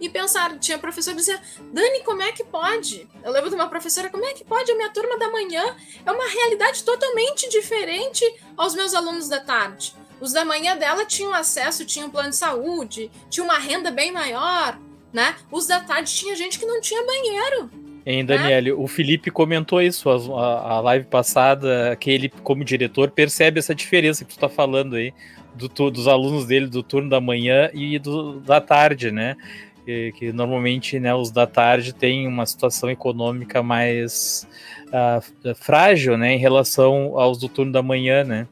e 0.00 0.08
pensar. 0.08 0.58
Tinha 0.58 0.78
professor 0.78 1.14
dizia, 1.14 1.40
Dani, 1.72 2.02
como 2.04 2.22
é 2.22 2.32
que 2.32 2.44
pode? 2.44 3.08
Eu 3.22 3.32
lembro 3.32 3.50
de 3.50 3.56
uma 3.56 3.68
professora, 3.68 4.10
como 4.10 4.24
é 4.24 4.32
que 4.32 4.44
pode? 4.44 4.70
A 4.70 4.76
minha 4.76 4.90
turma 4.90 5.18
da 5.18 5.30
manhã 5.30 5.76
é 6.04 6.10
uma 6.10 6.28
realidade 6.28 6.84
totalmente 6.84 7.48
diferente 7.48 8.24
aos 8.56 8.74
meus 8.74 8.94
alunos 8.94 9.28
da 9.28 9.40
tarde. 9.40 9.94
Os 10.20 10.32
da 10.32 10.44
manhã 10.44 10.76
dela 10.76 11.04
tinham 11.04 11.34
acesso, 11.34 11.84
tinham 11.84 12.10
plano 12.10 12.30
de 12.30 12.36
saúde, 12.36 13.10
tinham 13.28 13.44
uma 13.44 13.58
renda 13.58 13.90
bem 13.90 14.12
maior, 14.12 14.78
né? 15.12 15.34
Os 15.50 15.66
da 15.66 15.80
tarde 15.80 16.12
tinha 16.12 16.34
gente 16.34 16.58
que 16.58 16.66
não 16.66 16.80
tinha 16.80 17.04
banheiro. 17.04 17.70
Hein, 18.04 18.24
Daniele, 18.24 18.70
né? 18.70 18.76
o 18.76 18.86
Felipe 18.88 19.30
comentou 19.30 19.80
isso 19.80 20.10
a, 20.10 20.72
a, 20.72 20.80
live 20.80 21.06
passada, 21.06 21.96
que 21.96 22.10
ele, 22.10 22.28
como 22.42 22.64
diretor, 22.64 23.10
percebe 23.10 23.60
essa 23.60 23.74
diferença 23.74 24.24
que 24.24 24.34
tu 24.34 24.40
tá 24.40 24.48
falando 24.48 24.96
aí, 24.96 25.14
do, 25.54 25.68
dos 25.90 26.08
alunos 26.08 26.46
dele 26.46 26.66
do 26.66 26.82
turno 26.82 27.08
da 27.08 27.20
manhã 27.20 27.70
e 27.72 27.98
do, 27.98 28.40
da 28.40 28.60
tarde, 28.60 29.12
né? 29.12 29.36
Que, 29.84 30.12
que 30.12 30.32
normalmente 30.32 30.98
né, 30.98 31.14
os 31.14 31.30
da 31.30 31.46
tarde 31.46 31.92
têm 31.92 32.26
uma 32.26 32.46
situação 32.46 32.88
econômica 32.88 33.62
mais 33.62 34.46
uh, 34.88 35.54
frágil, 35.56 36.16
né, 36.16 36.34
em 36.34 36.38
relação 36.38 37.18
aos 37.18 37.38
do 37.38 37.48
turno 37.48 37.72
da 37.72 37.82
manhã, 37.82 38.22
né? 38.22 38.46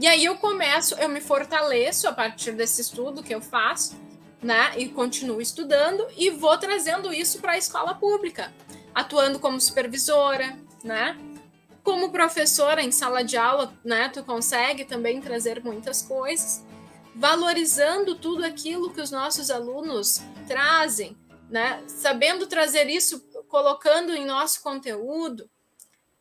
E 0.00 0.06
aí 0.08 0.24
eu 0.24 0.36
começo, 0.36 0.96
eu 0.96 1.08
me 1.08 1.20
fortaleço 1.20 2.08
a 2.08 2.12
partir 2.12 2.52
desse 2.52 2.80
estudo 2.80 3.22
que 3.22 3.32
eu 3.32 3.40
faço, 3.40 3.96
né? 4.42 4.72
E 4.76 4.88
continuo 4.88 5.40
estudando 5.40 6.06
e 6.16 6.30
vou 6.30 6.58
trazendo 6.58 7.12
isso 7.12 7.40
para 7.40 7.52
a 7.52 7.58
escola 7.58 7.94
pública, 7.94 8.52
atuando 8.94 9.38
como 9.38 9.60
supervisora, 9.60 10.58
né? 10.82 11.16
Como 11.84 12.10
professora 12.10 12.82
em 12.82 12.90
sala 12.90 13.22
de 13.22 13.36
aula, 13.36 13.72
né? 13.84 14.08
Tu 14.08 14.22
consegue 14.24 14.84
também 14.84 15.20
trazer 15.20 15.62
muitas 15.62 16.02
coisas, 16.02 16.64
valorizando 17.14 18.16
tudo 18.16 18.44
aquilo 18.44 18.92
que 18.92 19.00
os 19.00 19.10
nossos 19.10 19.50
alunos 19.50 20.20
trazem, 20.48 21.16
né? 21.48 21.82
Sabendo 21.86 22.46
trazer 22.46 22.88
isso, 22.88 23.24
colocando 23.48 24.12
em 24.12 24.26
nosso 24.26 24.62
conteúdo. 24.62 25.48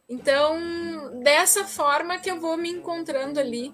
Então, 0.07 0.59
dessa 1.23 1.63
forma 1.63 2.19
que 2.19 2.29
eu 2.29 2.39
vou 2.39 2.57
me 2.57 2.69
encontrando 2.69 3.39
ali 3.39 3.73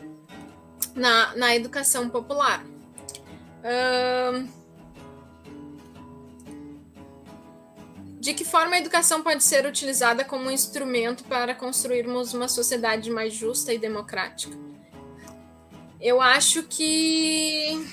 na, 0.95 1.36
na 1.36 1.55
educação 1.55 2.10
popular 2.10 2.63
de 8.20 8.34
que 8.34 8.43
forma 8.43 8.76
a 8.76 8.80
educação 8.80 9.24
pode 9.24 9.43
ser 9.43 9.65
utilizada 9.65 10.24
como 10.26 10.46
um 10.46 10.52
instrumento 10.52 11.24
para 11.24 11.56
construirmos 11.56 12.34
uma 12.34 12.48
sociedade 12.48 13.10
mais 13.10 13.34
justa 13.34 13.74
e 13.74 13.78
democrática? 13.78 14.56
Eu 16.00 16.22
acho 16.22 16.63
que 16.63 17.88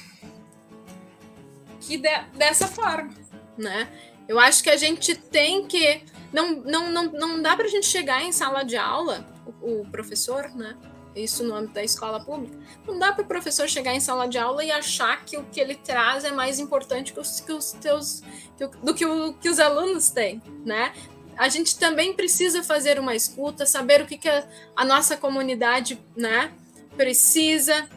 que 1.81 1.96
de, 1.98 2.09
dessa 2.35 2.66
forma, 2.66 3.14
né? 3.57 3.88
Eu 4.27 4.40
acho 4.40 4.62
que 4.62 4.70
a 4.70 4.77
gente 4.77 5.14
tem 5.14 5.66
que 5.66 6.03
não 6.33 6.57
não 6.62 6.90
não, 6.90 7.05
não 7.12 7.42
dá 7.42 7.57
para 7.57 7.66
a 7.66 7.70
gente 7.70 7.87
chegar 7.87 8.22
em 8.22 8.33
sala 8.33 8.64
de 8.64 8.77
aula, 8.77 9.24
o, 9.62 9.83
o 9.83 9.90
professor, 9.90 10.48
né? 10.55 10.77
Isso 11.14 11.44
no 11.44 11.55
âmbito 11.55 11.74
da 11.74 11.85
escola 11.85 12.20
pública, 12.20 12.57
não 12.87 12.98
dá 12.98 13.12
para 13.12 13.22
o 13.22 13.27
professor 13.27 13.68
chegar 13.68 13.94
em 13.94 14.00
sala 14.00 14.27
de 14.27 14.38
aula 14.38 14.64
e 14.64 14.70
achar 14.70 15.24
que 15.24 15.37
o 15.37 15.44
que 15.44 15.61
ele 15.61 15.74
traz 15.77 16.24
é 16.24 16.33
mais 16.33 16.59
importante 16.59 17.12
que 17.12 17.20
os, 17.20 17.40
que 17.40 17.53
os 17.53 17.72
teus 17.72 18.22
que 18.57 18.66
do 18.66 18.94
que, 18.94 19.07
o, 19.07 19.33
que 19.35 19.48
os 19.48 19.59
alunos 19.59 20.11
têm, 20.11 20.42
né? 20.64 20.92
A 21.37 21.48
gente 21.48 21.79
também 21.79 22.12
precisa 22.12 22.62
fazer 22.62 22.98
uma 22.98 23.14
escuta, 23.14 23.66
saber 23.66 24.03
o 24.03 24.07
que, 24.07 24.16
que 24.16 24.29
a, 24.29 24.46
a 24.77 24.85
nossa 24.85 25.16
comunidade, 25.16 26.00
né, 26.16 26.53
precisa, 26.96 27.88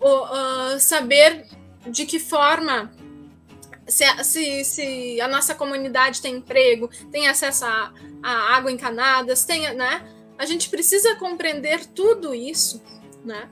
uh, 0.00 0.78
saber 0.78 1.44
de 1.86 2.06
que 2.06 2.20
forma 2.20 2.92
se, 3.86 4.04
se, 4.24 4.64
se, 4.64 5.20
a 5.20 5.28
nossa 5.28 5.54
comunidade 5.54 6.20
tem 6.20 6.36
emprego, 6.36 6.88
tem 7.10 7.28
acesso 7.28 7.64
a, 7.64 7.92
a 8.22 8.56
água 8.56 8.72
encanadas, 8.72 9.44
tem, 9.44 9.74
né? 9.74 10.02
A 10.38 10.46
gente 10.46 10.68
precisa 10.68 11.14
compreender 11.16 11.86
tudo 11.86 12.34
isso, 12.34 12.82
né? 13.24 13.48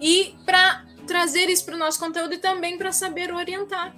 E 0.00 0.34
para 0.44 0.84
trazer 1.06 1.48
isso 1.48 1.64
para 1.64 1.74
o 1.74 1.78
nosso 1.78 1.98
conteúdo 1.98 2.34
e 2.34 2.38
também 2.38 2.76
para 2.76 2.92
saber 2.92 3.32
orientar, 3.32 3.94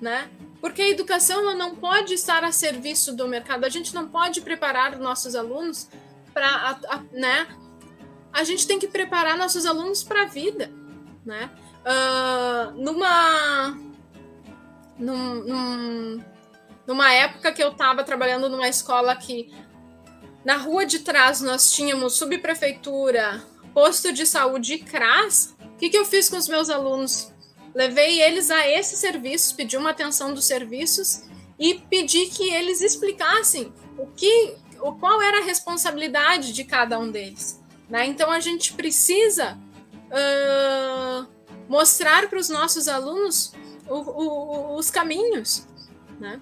né? 0.00 0.30
Porque 0.60 0.80
a 0.80 0.88
educação 0.88 1.54
não 1.56 1.74
pode 1.76 2.14
estar 2.14 2.42
a 2.44 2.52
serviço 2.52 3.14
do 3.14 3.28
mercado. 3.28 3.64
A 3.64 3.68
gente 3.68 3.94
não 3.94 4.08
pode 4.08 4.40
preparar 4.40 4.98
nossos 4.98 5.34
alunos 5.34 5.88
para, 6.32 6.78
né? 7.12 7.46
A 8.32 8.44
gente 8.44 8.66
tem 8.66 8.78
que 8.78 8.88
preparar 8.88 9.36
nossos 9.36 9.66
alunos 9.66 10.02
para 10.02 10.22
a 10.22 10.26
vida, 10.26 10.70
né? 11.24 11.50
Uh, 11.84 12.82
numa, 12.82 13.78
num, 14.98 15.34
num, 15.44 16.24
numa 16.86 17.12
época 17.12 17.52
que 17.52 17.62
eu 17.62 17.70
estava 17.70 18.02
trabalhando 18.02 18.48
numa 18.48 18.68
escola 18.68 19.14
que 19.14 19.52
na 20.46 20.56
rua 20.56 20.86
de 20.86 21.00
trás 21.00 21.40
nós 21.40 21.72
tínhamos 21.72 22.14
subprefeitura, 22.14 23.42
posto 23.74 24.12
de 24.12 24.24
saúde 24.24 24.74
e 24.74 24.78
CRAS, 24.78 25.56
o 25.60 25.76
que, 25.76 25.90
que 25.90 25.98
eu 25.98 26.04
fiz 26.04 26.28
com 26.30 26.36
os 26.36 26.46
meus 26.46 26.70
alunos? 26.70 27.32
Levei 27.74 28.22
eles 28.22 28.48
a 28.48 28.64
esses 28.64 29.00
serviços, 29.00 29.52
pedi 29.52 29.76
uma 29.76 29.90
atenção 29.90 30.32
dos 30.32 30.44
serviços 30.44 31.24
e 31.58 31.74
pedi 31.74 32.26
que 32.26 32.48
eles 32.48 32.80
explicassem 32.80 33.72
o 33.98 34.06
que, 34.06 34.54
o, 34.80 34.92
qual 34.92 35.20
era 35.20 35.40
a 35.40 35.44
responsabilidade 35.44 36.52
de 36.52 36.62
cada 36.62 36.96
um 36.96 37.10
deles. 37.10 37.60
Né? 37.90 38.06
Então 38.06 38.30
a 38.30 38.38
gente 38.38 38.72
precisa 38.74 39.58
uh, 40.12 41.26
mostrar 41.68 42.28
para 42.28 42.38
os 42.38 42.48
nossos 42.48 42.86
alunos 42.86 43.52
o, 43.88 43.96
o, 43.96 44.76
os 44.76 44.92
caminhos. 44.92 45.66
Né? 46.20 46.40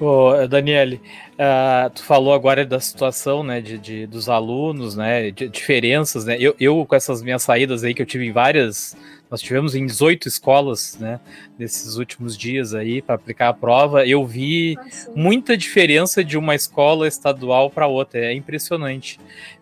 Ô, 0.00 0.46
Daniele, 0.48 1.00
uh, 1.34 1.90
tu 1.90 2.02
falou 2.02 2.32
agora 2.32 2.64
da 2.64 2.80
situação, 2.80 3.42
né, 3.42 3.60
de, 3.60 3.78
de 3.78 4.06
dos 4.06 4.28
alunos, 4.28 4.96
né, 4.96 5.30
de 5.30 5.48
diferenças, 5.48 6.24
né, 6.24 6.36
eu, 6.40 6.54
eu, 6.58 6.86
com 6.86 6.94
essas 6.94 7.22
minhas 7.22 7.42
saídas 7.42 7.84
aí, 7.84 7.92
que 7.92 8.00
eu 8.00 8.06
tive 8.06 8.26
em 8.26 8.32
várias, 8.32 8.96
nós 9.30 9.40
tivemos 9.40 9.74
em 9.74 9.86
18 9.86 10.26
escolas, 10.26 10.98
né, 10.98 11.20
nesses 11.58 11.96
últimos 11.96 12.36
dias 12.36 12.74
aí, 12.74 13.00
para 13.00 13.14
aplicar 13.14 13.48
a 13.48 13.54
prova, 13.54 14.06
eu 14.06 14.26
vi 14.26 14.76
ah, 14.78 15.10
muita 15.14 15.56
diferença 15.56 16.24
de 16.24 16.36
uma 16.36 16.54
escola 16.54 17.06
estadual 17.06 17.70
para 17.70 17.86
outra, 17.86 18.18
é 18.18 18.34
impressionante 18.34 19.18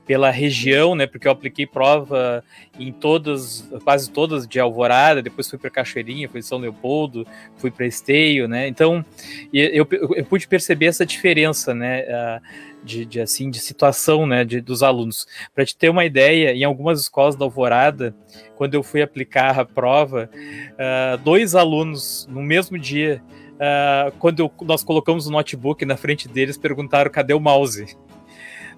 pela 0.09 0.31
região, 0.31 0.95
né? 0.95 1.07
Porque 1.07 1.29
eu 1.29 1.33
apliquei 1.33 1.67
prova 1.67 2.43
em 2.81 2.91
todas, 2.91 3.69
quase 3.85 4.11
todas 4.11 4.49
de 4.49 4.59
Alvorada, 4.59 5.21
depois 5.21 5.51
fui 5.51 5.59
para 5.59 5.69
Cachoeirinha, 5.69 6.31
fui 6.31 6.41
São 6.41 6.57
Leopoldo, 6.57 7.27
fui 7.59 7.71
para 7.71 7.87
Esteio, 7.87 8.49
né? 8.49 8.67
Então 8.67 9.05
eu, 9.53 9.87
eu, 9.91 10.15
eu, 10.17 10.25
pude 10.25 10.49
perceber 10.49 10.87
essa 10.87 11.05
diferença, 11.05 11.75
né? 11.75 12.41
De, 12.83 13.05
de 13.05 13.21
assim 13.21 13.51
de 13.51 13.59
situação, 13.59 14.27
né? 14.27 14.45
De, 14.45 14.61
dos 14.61 14.83
alunos. 14.83 15.27
Para 15.55 15.65
te 15.65 15.77
ter 15.77 15.89
uma 15.89 16.05
ideia, 16.05 16.53
em 16.55 16.65
algumas 16.65 17.01
escolas 17.01 17.37
da 17.37 17.45
Alvorada, 17.45 18.15
quando 18.57 18.75
eu 18.75 18.83
fui 18.83 19.03
aplicar 19.03 19.59
a 19.59 19.65
prova, 19.65 20.31
uh, 20.33 21.19
dois 21.19 21.55
alunos 21.55 22.27
no 22.31 22.43
mesmo 22.43 22.79
dia 22.79 23.23
Uh, 23.59 24.13
quando 24.21 24.39
eu, 24.39 24.53
nós 24.63 24.85
colocamos 24.85 25.27
o 25.27 25.33
notebook 25.33 25.85
na 25.85 25.97
frente 25.97 26.29
deles, 26.29 26.57
perguntaram 26.57 27.11
cadê 27.11 27.35
o 27.35 27.41
mouse 27.41 27.97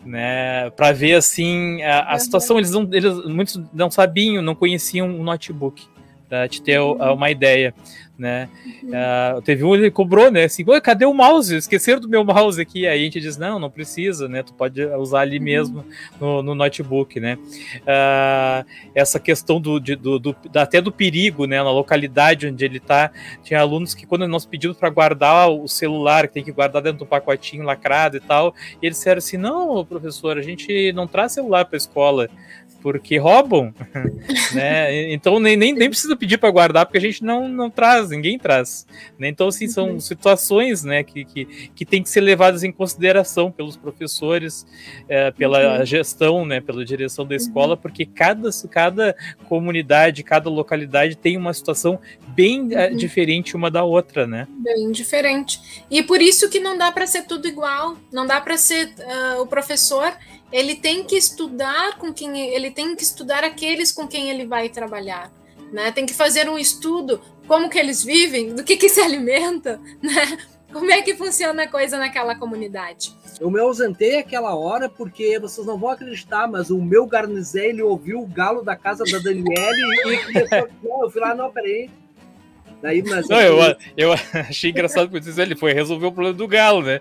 né, 0.05 0.71
para 0.71 0.93
ver 0.93 1.15
assim 1.15 1.83
a, 1.83 2.11
a 2.11 2.13
uhum. 2.13 2.19
situação. 2.19 2.59
Eles 2.59 2.71
não, 2.71 2.89
eles 2.93 3.25
muitos 3.27 3.61
não 3.73 3.91
sabiam, 3.91 4.43
não 4.43 4.55
conheciam 4.55 5.19
o 5.19 5.23
notebook, 5.23 5.87
para 6.31 6.49
te 6.49 6.63
ter 6.63 6.81
uma 6.81 7.31
ideia 7.31 7.75
né? 8.21 8.51
Uh, 8.85 9.41
teve 9.41 9.65
um 9.65 9.75
ele 9.75 9.91
cobrou, 9.91 10.31
né? 10.31 10.45
Assim, 10.45 10.63
cadê 10.83 11.07
o 11.07 11.15
mouse? 11.15 11.57
Esqueceram 11.57 12.01
do 12.01 12.09
meu 12.09 12.23
mouse 12.23 12.61
aqui. 12.61 12.87
Aí 12.87 13.01
a 13.01 13.03
gente 13.03 13.19
diz, 13.19 13.39
não, 13.39 13.59
não 13.59 13.71
precisa, 13.71 14.29
né? 14.29 14.43
Tu 14.43 14.53
pode 14.53 14.85
usar 14.85 15.21
ali 15.21 15.39
uhum. 15.39 15.45
mesmo 15.45 15.85
no, 16.21 16.43
no, 16.43 16.55
notebook, 16.55 17.19
né? 17.19 17.39
Uh, 17.77 18.67
essa 18.95 19.19
questão 19.19 19.59
do, 19.59 19.81
de, 19.81 19.97
do, 19.97 20.19
do, 20.19 20.37
até 20.55 20.83
do 20.83 20.93
perigo, 20.93 21.47
né? 21.47 21.63
Na 21.63 21.71
localidade 21.71 22.47
onde 22.47 22.63
ele 22.63 22.79
tá, 22.79 23.11
tinha 23.43 23.59
alunos 23.59 23.95
que 23.95 24.05
quando 24.05 24.29
nós 24.29 24.45
pedimos 24.45 24.77
para 24.77 24.91
guardar 24.91 25.51
o 25.51 25.67
celular, 25.67 26.29
que 26.29 26.35
tem 26.35 26.45
que 26.45 26.53
guardar 26.53 26.83
dentro 26.83 26.99
do 26.99 27.07
pacotinho 27.07 27.65
lacrado 27.65 28.19
e 28.19 28.21
tal, 28.21 28.55
e 28.83 28.87
eles 28.87 28.99
disseram 28.99 29.19
assim, 29.19 29.39
não, 29.39 29.83
professor, 29.83 30.37
a 30.37 30.43
gente 30.43 30.93
não 30.93 31.07
traz 31.07 31.33
celular 31.33 31.65
para 31.65 31.79
escola 31.79 32.29
porque 32.83 33.19
roubam, 33.19 33.73
né? 34.55 35.13
Então 35.13 35.39
nem, 35.39 35.57
nem, 35.57 35.73
nem 35.73 35.89
precisa 35.89 36.17
pedir 36.17 36.39
para 36.39 36.51
guardar, 36.51 36.87
porque 36.87 36.99
a 36.99 37.01
gente 37.01 37.23
não, 37.23 37.49
não 37.49 37.71
traz, 37.71 38.11
ninguém 38.11 38.39
traz. 38.39 38.87
Né? 39.19 39.29
Então, 39.29 39.49
assim, 39.49 39.69
são 39.69 39.91
uhum. 39.91 40.01
situações 40.01 40.83
né, 40.85 41.03
que, 41.03 41.25
que, 41.25 41.45
que 41.75 41.85
tem 41.85 42.03
que 42.03 42.09
ser 42.09 42.21
levadas 42.21 42.63
em 42.63 42.73
consideração 42.73 43.51
pelos 43.51 43.77
professores, 43.77 44.67
é, 45.09 45.31
pela 45.31 45.79
uhum. 45.79 45.87
gestão, 45.87 46.45
né, 46.45 46.61
pela 46.61 46.85
direção 46.85 47.27
da 47.27 47.35
escola, 47.37 47.75
uhum. 47.75 47.81
porque 47.81 48.05
cada, 48.07 48.51
cada 48.71 49.15
comunidade, 49.49 50.23
cada 50.23 50.49
localidade 50.49 51.17
tem 51.17 51.37
uma 51.37 51.53
situação 51.53 51.99
bem 52.29 52.69
é, 52.73 52.89
uhum. 52.89 52.97
diferente 52.97 53.57
uma 53.57 53.71
da 53.71 53.85
outra, 53.85 54.27
né? 54.27 54.47
Bem 54.51 54.91
diferente. 54.91 55.85
E 55.91 56.03
por 56.03 56.21
isso 56.21 56.49
que 56.49 56.61
não 56.61 56.77
dá 56.77 56.91
para 56.91 57.07
ser 57.07 57.23
tudo 57.23 57.47
igual, 57.47 57.97
não 58.13 58.27
dá 58.27 58.41
para 58.41 58.57
ser 58.57 58.87
uh, 58.87 59.43
o 59.43 59.47
professor 59.47 60.13
ele 60.53 60.75
tem 60.75 61.05
que 61.05 61.17
estudar 61.17 61.97
com 61.99 62.13
quem 62.13 62.39
ele 62.55 62.71
tem 62.71 62.95
que 62.97 63.03
estudar 63.03 63.45
aqueles 63.45 63.93
com 63.93 64.07
quem 64.07 64.31
ele 64.31 64.47
vai 64.47 64.69
trabalhar, 64.69 65.31
né? 65.73 65.93
Tem 65.93 66.07
que 66.07 66.15
fazer 66.15 66.49
um 66.49 66.59
estudo 66.59 67.21
como 67.47 67.69
que 67.69 67.79
eles 67.79 68.05
vivem, 68.05 68.55
do 68.55 68.63
que 68.63 68.77
que 68.77 68.89
se 68.89 69.01
alimenta, 69.01 69.81
né? 70.03 70.39
Como 70.73 70.91
é 70.91 71.03
que 71.03 71.17
funciona 71.17 71.65
a 71.65 71.69
coisa 71.69 71.99
naquela 71.99 72.37
comunidade? 72.37 73.13
Eu 73.41 73.51
me 73.51 73.59
ausentei 73.59 74.19
aquela 74.19 74.55
hora 74.55 74.89
porque 74.89 75.39
vocês 75.39 75.67
não 75.67 75.77
vão 75.77 75.91
acreditar, 75.91 76.47
mas 76.47 76.71
o 76.71 76.81
meu 76.81 77.07
garnizé 77.07 77.69
ele 77.69 77.83
ouviu 77.83 78.21
o 78.21 78.27
galo 78.27 78.63
da 78.63 78.77
casa 78.77 79.03
da 79.05 79.19
Daniele 79.19 80.15
e 80.15 80.25
começou, 80.25 80.69
não, 80.83 81.03
eu 81.03 81.11
fui 81.11 81.21
lá, 81.21 81.35
não, 81.35 81.51
peraí, 81.51 81.91
Daí, 82.83 83.03
mas 83.03 83.29
não, 83.29 83.41
eu, 83.41 83.77
eu 83.97 84.13
achei 84.49 84.71
engraçado 84.71 85.11
porque 85.11 85.29
ele 85.41 85.55
foi 85.55 85.73
resolver 85.73 86.07
o 86.07 86.13
problema 86.13 86.37
do 86.37 86.49
Galo, 86.49 86.83
né? 86.83 87.01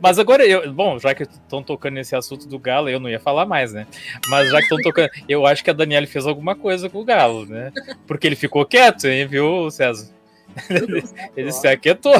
Mas 0.00 0.18
agora, 0.18 0.46
eu, 0.46 0.72
bom, 0.72 0.98
já 0.98 1.14
que 1.14 1.24
estão 1.24 1.62
tocando 1.62 1.94
nesse 1.94 2.14
assunto 2.14 2.46
do 2.46 2.58
Galo, 2.58 2.88
eu 2.88 3.00
não 3.00 3.10
ia 3.10 3.18
falar 3.18 3.44
mais, 3.44 3.72
né? 3.72 3.86
Mas 4.28 4.50
já 4.50 4.58
que 4.58 4.64
estão 4.64 4.78
tocando, 4.78 5.10
eu 5.28 5.44
acho 5.44 5.64
que 5.64 5.70
a 5.70 5.72
Daniela 5.72 6.06
fez 6.06 6.26
alguma 6.26 6.54
coisa 6.54 6.88
com 6.88 7.00
o 7.00 7.04
Galo, 7.04 7.44
né? 7.44 7.72
Porque 8.06 8.26
ele 8.26 8.36
ficou 8.36 8.64
quieto, 8.64 9.06
hein, 9.06 9.26
viu, 9.26 9.70
César? 9.70 10.14
Ele, 10.70 11.04
ele 11.36 11.52
se 11.52 11.68
aquietou. 11.68 12.14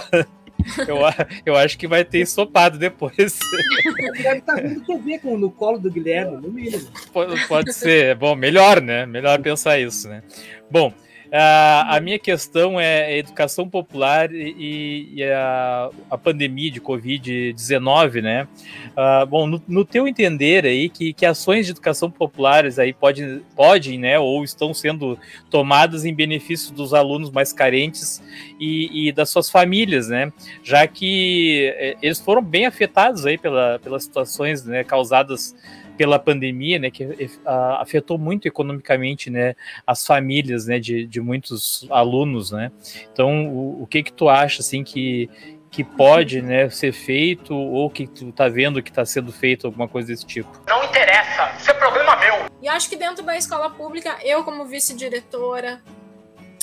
Eu, 0.87 0.99
eu 1.47 1.57
acho 1.57 1.79
que 1.79 1.87
vai 1.87 2.05
ter 2.05 2.21
ensopado 2.21 2.79
depois. 2.79 3.15
Deve 3.17 4.39
estar 4.39 4.57
tá 4.57 4.61
vendo 4.61 4.85
TV 4.85 5.19
com, 5.19 5.39
no 5.39 5.51
colo 5.51 5.79
do 5.79 5.91
Guilherme, 5.91 6.37
no 6.37 6.51
mínimo. 6.51 6.87
Pode, 7.15 7.47
pode 7.47 7.73
ser. 7.73 8.15
Bom, 8.15 8.35
melhor, 8.35 8.83
né? 8.83 9.07
Melhor 9.07 9.41
pensar 9.41 9.79
isso, 9.79 10.07
né? 10.09 10.23
Bom, 10.71 10.93
Uh, 11.37 11.85
a 11.89 12.01
minha 12.01 12.19
questão 12.19 12.81
é 12.81 13.05
a 13.05 13.19
educação 13.19 13.69
popular 13.69 14.33
e, 14.33 15.13
e 15.17 15.23
a, 15.23 15.91
a, 16.11 16.17
pandemia 16.17 16.71
de 16.71 16.81
Covid-19, 16.81 18.23
né? 18.23 18.49
Uh, 18.97 19.27
bom, 19.27 19.47
no, 19.47 19.63
no, 19.69 19.85
teu 19.85 20.09
entender 20.09 20.65
aí, 20.65 20.89
que, 20.89 21.13
que 21.13 21.27
ações 21.27 21.67
de 21.67 21.73
educação 21.73 22.11
populares 22.11 22.79
aí 22.79 22.95
podem, 22.95 23.43
podem, 23.55 23.99
né, 23.99 24.19
ou 24.19 24.43
estão 24.45 24.73
sendo 24.73 25.19
tomadas 25.51 26.07
em 26.07 26.15
benefício 26.15 26.73
dos 26.73 26.95
alunos 26.95 27.31
mais 27.31 27.53
carentes 27.53 28.23
e, 28.59 29.09
e 29.09 29.13
das 29.13 29.29
suas 29.29 29.51
famílias, 29.51 30.09
né? 30.09 30.33
Já 30.63 30.87
que 30.87 31.71
eh, 31.77 31.97
eles 32.01 32.19
foram 32.19 32.41
bem 32.41 32.65
afetados 32.65 33.27
aí 33.27 33.37
pela, 33.37 33.79
pelas 33.81 34.05
situações 34.05 34.65
né, 34.65 34.83
causadas 34.83 35.55
pela 35.97 36.19
pandemia, 36.19 36.79
né, 36.79 36.91
que 36.91 37.05
uh, 37.05 37.41
afetou 37.79 38.19
muito 38.19 38.47
economicamente, 38.47 39.31
né, 39.31 39.55
as 39.87 40.07
famílias, 40.07 40.67
né, 40.67 40.79
de, 40.79 41.07
de 41.07 41.21
muitos 41.21 41.87
alunos, 41.91 42.51
né. 42.51 42.71
Então, 43.13 43.49
o, 43.49 43.83
o 43.83 43.87
que 43.87 44.03
que 44.03 44.13
tu 44.13 44.29
acha, 44.29 44.61
assim, 44.61 44.85
que 44.85 45.29
que 45.77 45.85
pode, 45.85 46.41
né, 46.41 46.71
ser 46.71 46.91
feito 46.91 47.55
ou 47.55 47.91
que 47.91 48.07
tu 48.07 48.33
tá 48.33 48.49
vendo 48.49 48.83
que 48.83 48.89
está 48.89 49.05
sendo 49.05 49.31
feito 49.31 49.67
alguma 49.67 49.87
coisa 49.87 50.09
desse 50.09 50.25
tipo? 50.25 50.51
Não 50.67 50.83
interessa, 50.85 51.55
isso 51.59 51.71
é 51.71 51.75
problema 51.75 52.17
meu. 52.17 52.47
E 52.63 52.69
acho 52.69 52.89
que 52.89 52.97
dentro 52.97 53.23
da 53.23 53.37
escola 53.37 53.69
pública, 53.69 54.17
eu 54.25 54.43
como 54.43 54.65
vice-diretora, 54.65 55.83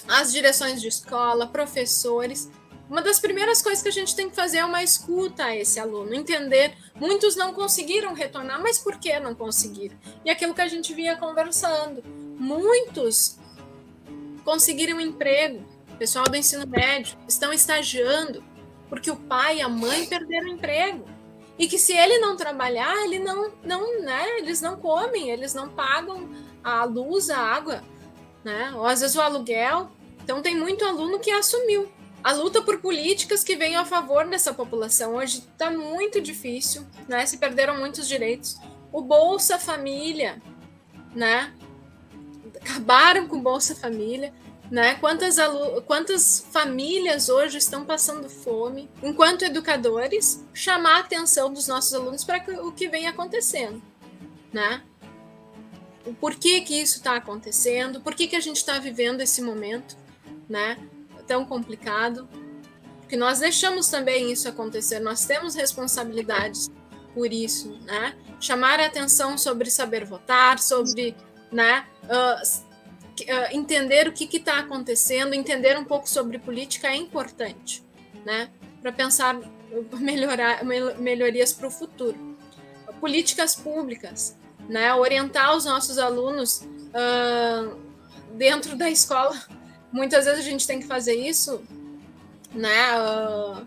as 0.08 0.34
direções 0.34 0.82
de 0.82 0.88
escola, 0.88 1.46
professores, 1.46 2.52
uma 2.90 3.02
das 3.02 3.20
primeiras 3.20 3.62
coisas 3.62 3.82
que 3.82 3.90
a 3.90 3.94
gente 3.94 4.16
tem 4.16 4.30
que 4.30 4.36
fazer 4.36 4.58
é 4.58 4.66
uma 4.66 4.84
escuta 4.84 5.46
a 5.46 5.56
esse 5.56 5.80
aluno, 5.80 6.14
entender. 6.14 6.76
Muitos 6.96 7.36
não 7.36 7.54
conseguiram 7.54 8.14
retornar, 8.14 8.62
mas 8.62 8.78
por 8.78 8.98
que 9.00 9.20
não 9.20 9.34
conseguiram? 9.34 9.98
E 10.24 10.30
aquilo 10.30 10.54
que 10.54 10.62
a 10.62 10.68
gente 10.68 10.94
vinha 10.94 11.16
conversando. 11.16 12.04
Muitos 12.38 13.38
conseguiram 14.44 15.00
emprego, 15.00 15.64
pessoal 15.98 16.26
do 16.26 16.36
ensino 16.36 16.68
médio, 16.68 17.18
estão 17.28 17.54
estagiando, 17.54 18.44
porque 18.90 19.10
o 19.10 19.16
pai 19.16 19.58
e 19.58 19.62
a 19.62 19.70
mãe 19.70 20.06
perderam 20.06 20.50
emprego. 20.50 21.06
E 21.58 21.68
que 21.68 21.78
se 21.78 21.94
ele 21.94 22.18
não 22.18 22.36
trabalhar, 22.36 22.96
ele 23.06 23.20
não, 23.20 23.52
não, 23.64 24.02
né, 24.02 24.40
eles 24.40 24.60
não 24.60 24.76
comem, 24.76 25.30
eles 25.30 25.54
não 25.54 25.70
pagam 25.70 26.30
a 26.64 26.84
luz, 26.84 27.30
a 27.30 27.38
água, 27.38 27.84
né? 28.44 28.74
Ou 28.76 28.86
às 28.86 29.02
vezes 29.02 29.16
o 29.16 29.22
aluguel. 29.22 29.90
Então 30.24 30.42
tem 30.42 30.56
muito 30.56 30.84
aluno 30.84 31.20
que 31.20 31.32
assumiu 31.32 31.90
a 32.24 32.32
luta 32.32 32.62
por 32.62 32.80
políticas 32.80 33.44
que 33.44 33.56
venham 33.56 33.82
a 33.82 33.86
favor 33.86 34.26
dessa 34.26 34.54
população 34.54 35.16
hoje 35.16 35.40
está 35.40 35.70
muito 35.70 36.22
difícil, 36.22 36.88
né? 37.08 37.26
Se 37.26 37.38
perderam 37.38 37.78
muitos 37.78 38.08
direitos. 38.08 38.58
O 38.92 39.02
Bolsa 39.02 39.60
Família, 39.60 40.42
né? 41.14 41.54
Acabaram 42.62 43.28
com 43.28 43.38
o 43.38 43.42
Bolsa 43.42 43.76
Família, 43.76 44.34
né? 44.72 44.96
Quantas, 44.96 45.36
quantas 45.86 46.48
famílias 46.52 47.28
hoje 47.28 47.58
estão 47.58 47.84
passando 47.84 48.30
fome? 48.30 48.90
Enquanto 49.02 49.44
educadores, 49.44 50.42
chamar 50.54 50.98
a 50.98 51.00
atenção 51.02 51.52
dos 51.52 51.68
nossos 51.68 51.94
alunos 51.94 52.24
para 52.24 52.42
o 52.66 52.72
que 52.72 52.88
vem 52.88 53.06
acontecendo, 53.06 53.82
né? 54.52 54.82
O 56.06 56.14
porquê 56.14 56.62
que 56.62 56.82
isso 56.82 56.98
está 56.98 57.18
acontecendo? 57.18 58.00
Por 58.00 58.16
que, 58.16 58.28
que 58.28 58.36
a 58.36 58.42
gente 58.42 58.58
está 58.58 58.80
vivendo 58.80 59.20
esse 59.20 59.42
momento, 59.42 59.98
né? 60.48 60.78
Tão 61.28 61.46
complicado. 61.46 62.28
Porque 63.00 63.18
nós 63.18 63.40
deixamos 63.40 63.88
também 63.90 64.32
isso 64.32 64.48
acontecer, 64.48 65.00
nós 65.00 65.26
temos 65.26 65.56
responsabilidades 65.56 66.72
por 67.14 67.32
isso, 67.32 67.78
né? 67.84 68.16
Chamar 68.40 68.80
a 68.80 68.88
atenção 68.88 69.38
sobre 69.38 69.70
saber 69.70 70.04
votar, 70.04 70.60
sobre, 70.60 71.16
né? 71.52 71.86
Uh, 72.06 72.74
entender 73.52 74.08
o 74.08 74.12
que 74.12 74.26
está 74.36 74.60
acontecendo, 74.60 75.36
entender 75.36 75.78
um 75.78 75.86
pouco 75.86 76.10
sobre 76.10 76.40
política 76.40 76.88
é 76.88 76.96
importante, 76.96 77.84
né? 78.26 78.50
Para 78.82 78.92
pensar 78.92 79.40
melhorar 80.00 80.64
melhorias 80.64 81.54
para 81.54 81.68
o 81.68 81.72
futuro. 81.72 82.36
Políticas 83.00 83.56
públicas, 83.56 84.36
né? 84.68 84.94
Orientar 84.96 85.56
os 85.56 85.66
nossos 85.66 85.98
alunos 86.00 86.62
uh, 86.62 87.78
dentro 88.34 88.76
da 88.76 88.90
escola. 88.90 89.40
Muitas 89.94 90.26
vezes 90.26 90.40
a 90.40 90.50
gente 90.50 90.68
tem 90.68 90.80
que 90.80 90.88
fazer 90.88 91.14
isso, 91.14 91.64
né? 92.52 93.00
Uh, 93.00 93.66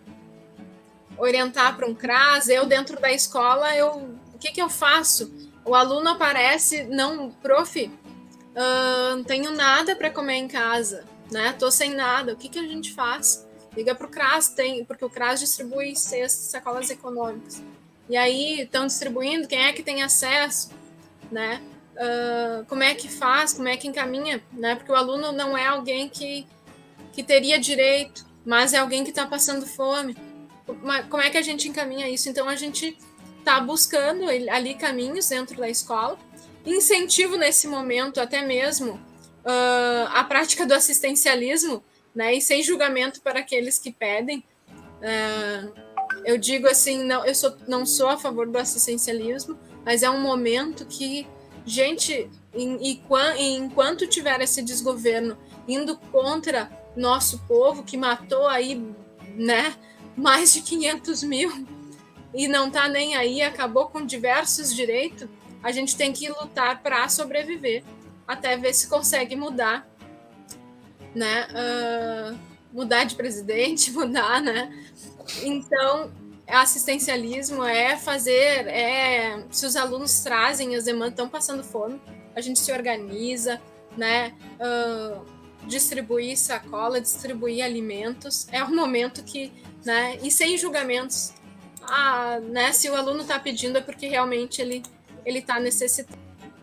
orientar 1.16 1.76
para 1.76 1.86
um 1.86 1.94
CRAS. 1.94 2.48
Eu 2.48 2.66
dentro 2.66 3.00
da 3.00 3.12
escola, 3.12 3.74
eu 3.74 4.16
o 4.34 4.38
que, 4.38 4.50
que 4.50 4.60
eu 4.60 4.68
faço? 4.68 5.32
O 5.64 5.74
aluno 5.74 6.10
aparece, 6.10 6.84
não, 6.84 7.30
prof, 7.30 7.86
uh, 7.86 9.16
não 9.16 9.24
tenho 9.24 9.50
nada 9.52 9.96
para 9.96 10.10
comer 10.10 10.34
em 10.34 10.46
casa, 10.46 11.04
né? 11.32 11.54
Tô 11.58 11.70
sem 11.70 11.94
nada. 11.94 12.34
O 12.34 12.36
que, 12.36 12.50
que 12.50 12.58
a 12.58 12.62
gente 12.62 12.92
faz? 12.92 13.46
Liga 13.74 13.94
para 13.94 14.06
o 14.06 14.10
CRAS, 14.10 14.48
tem, 14.48 14.84
porque 14.84 15.04
o 15.04 15.10
CRAS 15.10 15.40
distribui 15.40 15.96
cestas, 15.96 16.50
sacolas 16.50 16.90
econômicas. 16.90 17.62
E 18.08 18.16
aí 18.16 18.60
estão 18.60 18.86
distribuindo, 18.86 19.48
quem 19.48 19.64
é 19.64 19.72
que 19.72 19.82
tem 19.82 20.02
acesso, 20.02 20.70
né? 21.30 21.62
Uh, 21.96 22.64
como 22.66 22.82
é 22.82 22.94
que 22.94 23.08
faz, 23.08 23.54
como 23.54 23.68
é 23.68 23.76
que 23.76 23.88
encaminha, 23.88 24.42
né? 24.52 24.76
Porque 24.76 24.92
o 24.92 24.94
aluno 24.94 25.32
não 25.32 25.56
é 25.56 25.66
alguém 25.66 26.08
que, 26.08 26.46
que 27.12 27.22
teria 27.22 27.58
direito, 27.58 28.26
mas 28.44 28.74
é 28.74 28.78
alguém 28.78 29.02
que 29.02 29.10
está 29.10 29.26
passando 29.26 29.66
fome. 29.66 30.16
Como 31.08 31.22
é 31.22 31.30
que 31.30 31.38
a 31.38 31.42
gente 31.42 31.68
encaminha 31.68 32.08
isso? 32.08 32.28
Então 32.28 32.48
a 32.48 32.56
gente 32.56 32.98
está 33.38 33.60
buscando 33.60 34.24
ali 34.28 34.74
caminhos 34.74 35.28
dentro 35.28 35.56
da 35.56 35.70
escola, 35.70 36.18
incentivo 36.66 37.36
nesse 37.36 37.66
momento 37.66 38.20
até 38.20 38.42
mesmo 38.42 38.94
uh, 39.46 40.08
a 40.12 40.24
prática 40.24 40.66
do 40.66 40.74
assistencialismo, 40.74 41.82
né? 42.14 42.34
E 42.34 42.40
sem 42.42 42.62
julgamento 42.62 43.20
para 43.22 43.40
aqueles 43.40 43.78
que 43.78 43.92
pedem. 43.92 44.44
Uh, 44.98 45.72
eu 46.24 46.36
digo 46.36 46.66
assim, 46.66 47.04
não, 47.04 47.24
eu 47.24 47.34
sou, 47.34 47.56
não 47.68 47.86
sou 47.86 48.08
a 48.08 48.18
favor 48.18 48.48
do 48.48 48.58
assistencialismo, 48.58 49.58
mas 49.84 50.02
é 50.02 50.10
um 50.10 50.20
momento 50.20 50.84
que, 50.86 51.26
gente, 51.66 52.30
enquanto 52.54 54.06
tiver 54.06 54.40
esse 54.40 54.62
desgoverno 54.62 55.36
indo 55.68 55.98
contra 56.12 56.70
nosso 56.96 57.40
povo, 57.40 57.82
que 57.82 57.96
matou 57.96 58.46
aí, 58.46 58.82
né, 59.34 59.74
mais 60.16 60.54
de 60.54 60.62
500 60.62 61.22
mil, 61.24 61.66
e 62.32 62.48
não 62.48 62.70
tá 62.70 62.88
nem 62.88 63.16
aí, 63.16 63.42
acabou 63.42 63.88
com 63.88 64.04
diversos 64.04 64.74
direitos, 64.74 65.28
a 65.62 65.72
gente 65.72 65.96
tem 65.96 66.12
que 66.12 66.28
lutar 66.28 66.82
para 66.82 67.08
sobreviver, 67.08 67.82
até 68.26 68.56
ver 68.56 68.72
se 68.72 68.88
consegue 68.88 69.34
mudar 69.36 69.86
né? 71.16 71.48
Uh, 71.50 72.38
mudar 72.72 73.04
de 73.04 73.14
presidente, 73.14 73.90
mudar, 73.92 74.42
né? 74.42 74.70
Então, 75.42 76.12
assistencialismo 76.54 77.64
é 77.64 77.96
fazer, 77.96 78.66
é 78.68 79.44
se 79.50 79.66
os 79.66 79.76
alunos 79.76 80.20
trazem 80.20 80.74
as 80.76 80.84
demandas, 80.84 81.10
estão 81.10 81.28
passando 81.28 81.64
fome, 81.64 82.00
a 82.34 82.40
gente 82.40 82.60
se 82.60 82.70
organiza, 82.72 83.60
né? 83.96 84.34
Uh, 84.60 85.24
distribuir 85.66 86.36
sacola, 86.38 87.00
distribuir 87.00 87.64
alimentos, 87.64 88.46
é 88.52 88.62
um 88.62 88.74
momento 88.74 89.24
que, 89.24 89.52
né? 89.84 90.16
E 90.22 90.30
sem 90.30 90.56
julgamentos, 90.56 91.32
ah, 91.82 92.38
né? 92.40 92.72
Se 92.72 92.88
o 92.88 92.94
aluno 92.94 93.22
está 93.22 93.38
pedindo 93.38 93.78
é 93.78 93.80
porque 93.80 94.06
realmente 94.06 94.60
ele 94.60 94.82
ele 95.24 95.40
está 95.40 95.58
necessitando. 95.58 96.20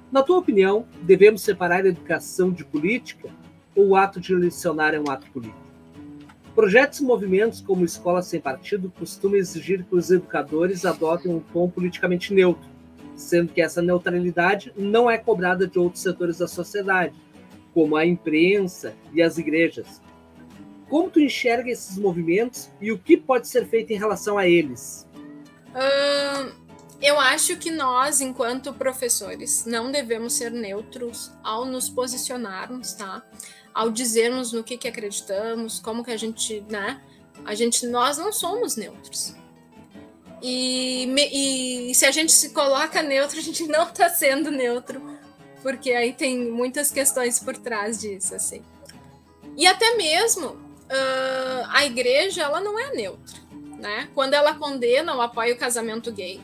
Na 0.10 0.24
tua 0.24 0.38
opinião, 0.38 0.88
devemos 1.02 1.42
separar 1.42 1.84
a 1.84 1.90
educação 1.90 2.50
de 2.50 2.64
política? 2.64 3.30
ou 3.76 3.90
o 3.90 3.96
ato 3.96 4.20
de 4.20 4.36
lecionar 4.36 4.94
é 4.94 5.00
um 5.00 5.10
ato 5.10 5.30
político? 5.32 5.63
Projetos 6.56 7.00
e 7.00 7.04
movimentos 7.04 7.62
como 7.62 7.84
Escola 7.84 8.22
Sem 8.22 8.40
Partido 8.40 8.94
costumam 8.98 9.38
exigir 9.38 9.84
que 9.84 9.96
os 9.96 10.12
educadores 10.12 10.86
adotem 10.86 11.34
um 11.34 11.40
tom 11.40 11.68
politicamente 11.68 12.32
neutro, 12.32 12.70
sendo 13.16 13.52
que 13.52 13.62
essa 13.62 13.82
neutralidade 13.82 14.72
não 14.78 15.10
é 15.10 15.18
cobrada 15.18 15.68
de 15.68 15.80
outros 15.80 16.04
setores 16.04 16.38
da 16.38 16.48
sociedade, 16.48 17.16
como 17.74 17.96
a 17.96 18.06
imprensa 18.06 18.94
e 19.12 19.22
as 19.22 19.40
igrejas. 19.40 20.00
Como 20.88 21.10
tu 21.10 21.20
enxerga 21.20 21.72
esses 21.72 21.98
movimentos 21.98 22.70
e 22.80 22.92
o 22.92 23.00
que 23.00 23.18
pode 23.18 23.48
ser 23.48 23.66
feito 23.66 23.92
em 23.92 23.98
relação 23.98 24.38
a 24.38 24.48
eles? 24.48 25.08
Eu 27.02 27.20
acho 27.20 27.58
que 27.58 27.72
nós, 27.72 28.22
enquanto 28.22 28.72
professores, 28.74 29.66
não 29.66 29.92
devemos 29.92 30.34
ser 30.34 30.52
neutros 30.52 31.32
ao 31.44 31.66
nos 31.66 31.90
posicionarmos, 31.90 32.94
tá? 32.94 33.24
Ao 33.74 33.90
dizermos 33.90 34.52
no 34.54 34.64
que, 34.64 34.78
que 34.78 34.88
acreditamos, 34.88 35.80
como 35.80 36.04
que 36.04 36.12
a 36.12 36.18
gente, 36.18 36.64
né? 36.70 37.02
A 37.46 37.56
gente, 37.56 37.88
nós 37.88 38.18
não 38.18 38.32
somos 38.32 38.76
neutros. 38.76 39.36
E, 40.42 41.06
e 41.90 41.96
se 41.96 42.06
a 42.06 42.12
gente 42.12 42.32
se 42.32 42.50
coloca 42.50 43.02
neutro, 43.02 43.40
a 43.40 43.42
gente 43.42 43.66
não 43.66 43.88
está 43.88 44.10
sendo 44.10 44.52
neutro, 44.52 45.02
porque 45.62 45.92
aí 45.92 46.14
tem 46.14 46.52
muitas 46.52 46.92
questões 46.92 47.40
por 47.40 47.58
trás 47.58 48.02
disso, 48.02 48.36
assim. 48.36 48.62
E 49.56 49.66
até 49.66 49.96
mesmo 49.96 50.48
uh, 50.48 51.68
a 51.70 51.86
igreja, 51.86 52.44
ela 52.44 52.60
não 52.60 52.78
é 52.78 52.94
neutra, 52.94 53.40
né? 53.80 54.10
Quando 54.14 54.34
ela 54.34 54.54
condena 54.56 55.14
ou 55.14 55.22
apoia 55.22 55.54
o 55.54 55.58
casamento 55.58 56.12
gay, 56.12 56.42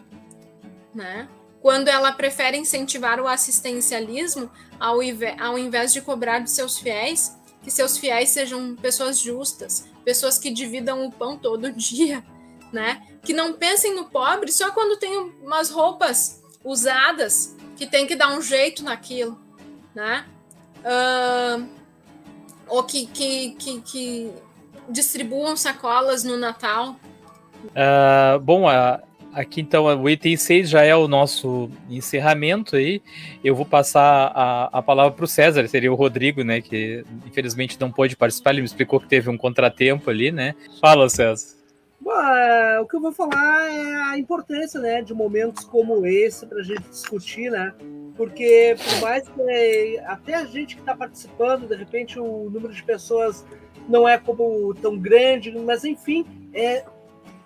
né? 0.93 1.27
Quando 1.61 1.87
ela 1.87 2.11
prefere 2.11 2.57
incentivar 2.57 3.19
o 3.19 3.27
assistencialismo, 3.27 4.49
ao 4.79 4.99
ao 5.39 5.57
invés 5.57 5.91
de 5.91 6.01
cobrar 6.01 6.39
de 6.39 6.49
seus 6.49 6.77
fiéis 6.77 7.37
que 7.61 7.69
seus 7.69 7.97
fiéis 7.97 8.29
sejam 8.29 8.75
pessoas 8.75 9.19
justas, 9.19 9.87
pessoas 10.03 10.37
que 10.37 10.49
dividam 10.49 11.05
o 11.05 11.11
pão 11.11 11.37
todo 11.37 11.71
dia, 11.73 12.23
né? 12.71 13.03
Que 13.23 13.33
não 13.33 13.53
pensem 13.53 13.95
no 13.95 14.05
pobre 14.05 14.51
só 14.51 14.71
quando 14.71 14.97
tem 14.97 15.17
umas 15.41 15.69
roupas 15.69 16.41
usadas, 16.63 17.55
que 17.75 17.85
tem 17.85 18.05
que 18.05 18.15
dar 18.15 18.29
um 18.29 18.41
jeito 18.41 18.83
naquilo, 18.83 19.39
né? 19.93 20.25
Uh, 20.79 21.67
ou 22.67 22.83
que, 22.83 23.05
que, 23.07 23.51
que, 23.51 23.81
que, 23.81 24.33
distribuam 24.87 25.55
sacolas 25.55 26.23
no 26.23 26.37
Natal. 26.37 26.95
Uh, 27.65 28.39
bom, 28.39 28.67
a, 28.67 29.01
Aqui 29.33 29.61
então 29.61 29.85
o 29.85 30.09
item 30.09 30.35
6 30.35 30.69
já 30.69 30.83
é 30.83 30.95
o 30.95 31.07
nosso 31.07 31.69
encerramento 31.89 32.75
aí. 32.75 33.01
Eu 33.43 33.55
vou 33.55 33.65
passar 33.65 34.31
a, 34.33 34.69
a 34.79 34.81
palavra 34.81 35.11
para 35.11 35.25
o 35.25 35.27
César, 35.27 35.67
seria 35.67 35.91
o 35.91 35.95
Rodrigo, 35.95 36.43
né? 36.43 36.61
Que 36.61 37.03
infelizmente 37.27 37.79
não 37.79 37.91
pôde 37.91 38.15
participar, 38.15 38.51
ele 38.51 38.61
me 38.61 38.67
explicou 38.67 38.99
que 38.99 39.07
teve 39.07 39.29
um 39.29 39.37
contratempo 39.37 40.09
ali, 40.09 40.31
né? 40.31 40.55
Fala, 40.81 41.07
César. 41.09 41.59
É, 42.07 42.79
o 42.79 42.87
que 42.87 42.95
eu 42.95 43.01
vou 43.01 43.11
falar 43.11 43.69
é 43.71 43.95
a 44.11 44.17
importância 44.17 44.79
né, 44.79 45.01
de 45.01 45.13
momentos 45.13 45.65
como 45.65 46.05
esse 46.05 46.45
para 46.45 46.59
a 46.59 46.63
gente 46.63 46.81
discutir, 46.89 47.51
né? 47.51 47.73
Porque 48.15 48.75
por 48.77 49.01
mais 49.01 49.27
que 49.27 49.99
até 50.05 50.35
a 50.35 50.45
gente 50.45 50.75
que 50.75 50.81
está 50.81 50.95
participando, 50.95 51.67
de 51.67 51.75
repente 51.75 52.19
o 52.19 52.49
número 52.49 52.73
de 52.73 52.81
pessoas 52.83 53.45
não 53.87 54.07
é 54.07 54.17
como 54.17 54.73
tão 54.75 54.97
grande, 54.97 55.51
mas 55.51 55.83
enfim, 55.83 56.25
é, 56.53 56.83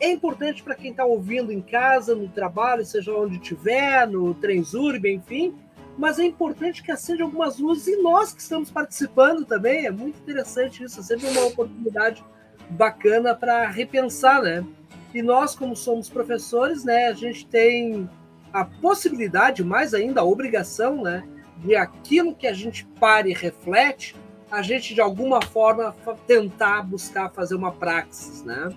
é 0.03 0.11
importante 0.11 0.61
para 0.61 0.75
quem 0.75 0.91
está 0.91 1.05
ouvindo 1.05 1.49
em 1.49 1.61
casa, 1.61 2.13
no 2.13 2.27
trabalho, 2.27 2.85
seja 2.85 3.13
onde 3.13 3.37
estiver, 3.37 4.05
no 4.05 4.33
Trenzurb, 4.33 5.05
enfim, 5.09 5.55
mas 5.97 6.19
é 6.19 6.25
importante 6.25 6.83
que 6.83 6.91
acenda 6.91 7.23
algumas 7.23 7.57
luzes 7.57 7.87
e 7.87 8.01
nós 8.01 8.33
que 8.33 8.41
estamos 8.41 8.69
participando 8.69 9.45
também. 9.45 9.85
É 9.85 9.91
muito 9.91 10.19
interessante 10.19 10.83
isso, 10.83 10.99
é 10.99 11.03
sempre 11.03 11.27
uma 11.29 11.45
oportunidade 11.45 12.21
bacana 12.69 13.33
para 13.33 13.69
repensar, 13.69 14.41
né? 14.41 14.65
E 15.13 15.21
nós, 15.21 15.55
como 15.55 15.73
somos 15.73 16.09
professores, 16.09 16.83
né, 16.83 17.07
a 17.07 17.13
gente 17.13 17.45
tem 17.45 18.09
a 18.51 18.65
possibilidade, 18.65 19.63
mais 19.63 19.93
ainda 19.93 20.19
a 20.19 20.25
obrigação, 20.25 21.01
né, 21.01 21.23
de 21.59 21.75
aquilo 21.75 22.35
que 22.35 22.47
a 22.47 22.53
gente 22.53 22.85
para 22.99 23.29
e 23.29 23.33
reflete, 23.33 24.15
a 24.51 24.61
gente 24.61 24.93
de 24.93 24.99
alguma 24.99 25.41
forma 25.41 25.95
tentar 26.27 26.81
buscar 26.81 27.29
fazer 27.29 27.55
uma 27.55 27.71
praxis, 27.71 28.43
né? 28.43 28.69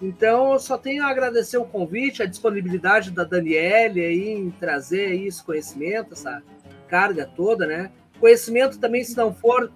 Então, 0.00 0.54
eu 0.54 0.58
só 0.58 0.78
tenho 0.78 1.04
a 1.04 1.08
agradecer 1.10 1.58
o 1.58 1.64
convite, 1.64 2.22
a 2.22 2.26
disponibilidade 2.26 3.10
da 3.10 3.22
Daniele 3.22 4.00
aí 4.00 4.30
em 4.30 4.50
trazer 4.50 5.06
aí 5.06 5.26
esse 5.26 5.42
conhecimento, 5.42 6.14
essa 6.14 6.42
carga 6.88 7.26
toda, 7.26 7.66
né? 7.66 7.90
Conhecimento 8.18 8.78
também, 8.78 9.04
se 9.04 9.16
não 9.16 9.34
for 9.34 9.70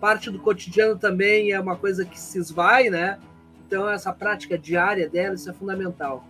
parte 0.00 0.30
do 0.30 0.38
cotidiano, 0.38 0.98
também 0.98 1.52
é 1.52 1.60
uma 1.60 1.76
coisa 1.76 2.06
que 2.06 2.18
se 2.18 2.38
esvai, 2.38 2.88
né? 2.88 3.18
Então, 3.66 3.88
essa 3.88 4.12
prática 4.12 4.56
diária 4.56 5.08
dela, 5.08 5.34
isso 5.34 5.50
é 5.50 5.52
fundamental. 5.52 6.24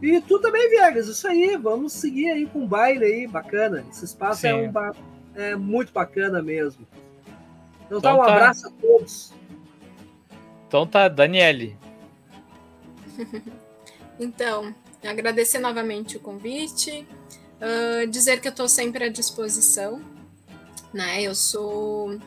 E 0.00 0.20
tu 0.20 0.38
também, 0.38 0.70
Viegas, 0.70 1.08
isso 1.08 1.26
aí, 1.26 1.56
vamos 1.56 1.92
seguir 1.92 2.30
aí 2.30 2.46
com 2.46 2.60
um 2.60 2.66
baile 2.66 3.04
aí, 3.04 3.26
bacana. 3.26 3.84
Esse 3.90 4.04
espaço 4.04 4.46
é, 4.46 4.54
um 4.54 4.70
ba... 4.70 4.92
é 5.34 5.56
muito 5.56 5.92
bacana 5.92 6.40
mesmo. 6.40 6.86
Então, 7.86 7.98
então 7.98 8.00
tá, 8.00 8.14
um 8.14 8.24
tá. 8.24 8.32
abraço 8.32 8.68
a 8.68 8.70
todos. 8.70 9.34
Então 10.68 10.86
tá, 10.86 11.08
Daniele, 11.08 11.76
então, 14.18 14.74
agradecer 15.02 15.58
novamente 15.58 16.16
o 16.16 16.20
convite, 16.20 17.06
uh, 17.60 18.06
dizer 18.08 18.40
que 18.40 18.48
eu 18.48 18.50
estou 18.50 18.68
sempre 18.68 19.04
à 19.04 19.08
disposição, 19.08 20.02
né? 20.92 21.22
Eu 21.22 21.34
sou 21.34 22.18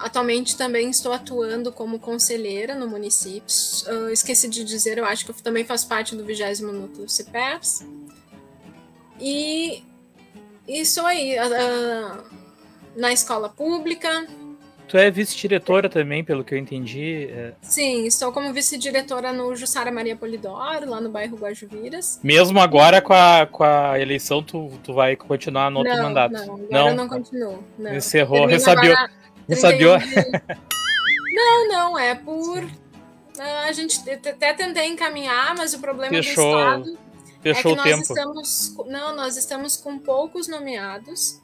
atualmente 0.00 0.56
também 0.56 0.88
estou 0.88 1.12
atuando 1.12 1.70
como 1.70 1.98
conselheira 1.98 2.74
no 2.74 2.88
município. 2.88 3.54
Uh, 3.86 4.08
esqueci 4.08 4.48
de 4.48 4.64
dizer, 4.64 4.96
eu 4.96 5.04
acho 5.04 5.24
que 5.24 5.30
eu 5.30 5.34
também 5.34 5.64
faço 5.64 5.86
parte 5.86 6.16
do 6.16 6.24
20 6.24 6.62
Núcleo 6.62 7.08
CPERS. 7.08 7.86
E 9.20 9.84
isso 10.66 11.04
aí, 11.04 11.36
uh, 11.38 12.24
na 12.96 13.12
escola 13.12 13.50
pública, 13.50 14.26
Tu 14.90 14.96
é 14.96 15.08
vice-diretora 15.08 15.88
também, 15.88 16.24
pelo 16.24 16.42
que 16.42 16.52
eu 16.52 16.58
entendi. 16.58 17.28
É... 17.30 17.52
Sim, 17.62 18.06
estou 18.06 18.32
como 18.32 18.52
vice-diretora 18.52 19.32
no 19.32 19.54
Jussara 19.54 19.92
Maria 19.92 20.16
Polidoro, 20.16 20.90
lá 20.90 21.00
no 21.00 21.08
bairro 21.08 21.36
Guajuviras. 21.36 22.18
Mesmo 22.24 22.58
agora 22.58 23.00
com 23.00 23.12
a, 23.12 23.46
com 23.46 23.62
a 23.62 24.00
eleição, 24.00 24.42
tu, 24.42 24.68
tu 24.82 24.92
vai 24.92 25.14
continuar 25.14 25.70
no 25.70 25.78
outro 25.78 25.94
não, 25.94 26.02
mandato? 26.02 26.32
Não, 26.32 26.42
agora 26.42 26.66
não, 26.72 26.88
eu 26.88 26.94
não 26.96 27.08
continuo. 27.08 27.64
Não. 27.78 27.94
Encerrou, 27.94 28.46
ressabiou. 28.46 28.96
ressabiou. 29.48 29.96
não, 31.32 31.68
não, 31.68 31.96
é 31.96 32.16
por... 32.16 32.68
A 33.38 33.70
gente 33.70 34.00
até 34.10 34.52
tentei 34.52 34.88
encaminhar, 34.88 35.54
mas 35.56 35.72
o 35.72 35.78
problema 35.78 36.12
Fechou. 36.12 36.52
do 36.52 36.58
Estado 36.58 36.98
Fechou 37.40 37.60
é 37.60 37.62
que 37.62 37.68
o 37.68 37.76
nós 37.76 37.84
tempo. 37.84 38.02
estamos... 38.02 38.76
Não, 38.88 39.14
nós 39.14 39.36
estamos 39.36 39.76
com 39.76 40.00
poucos 40.00 40.48
nomeados, 40.48 41.40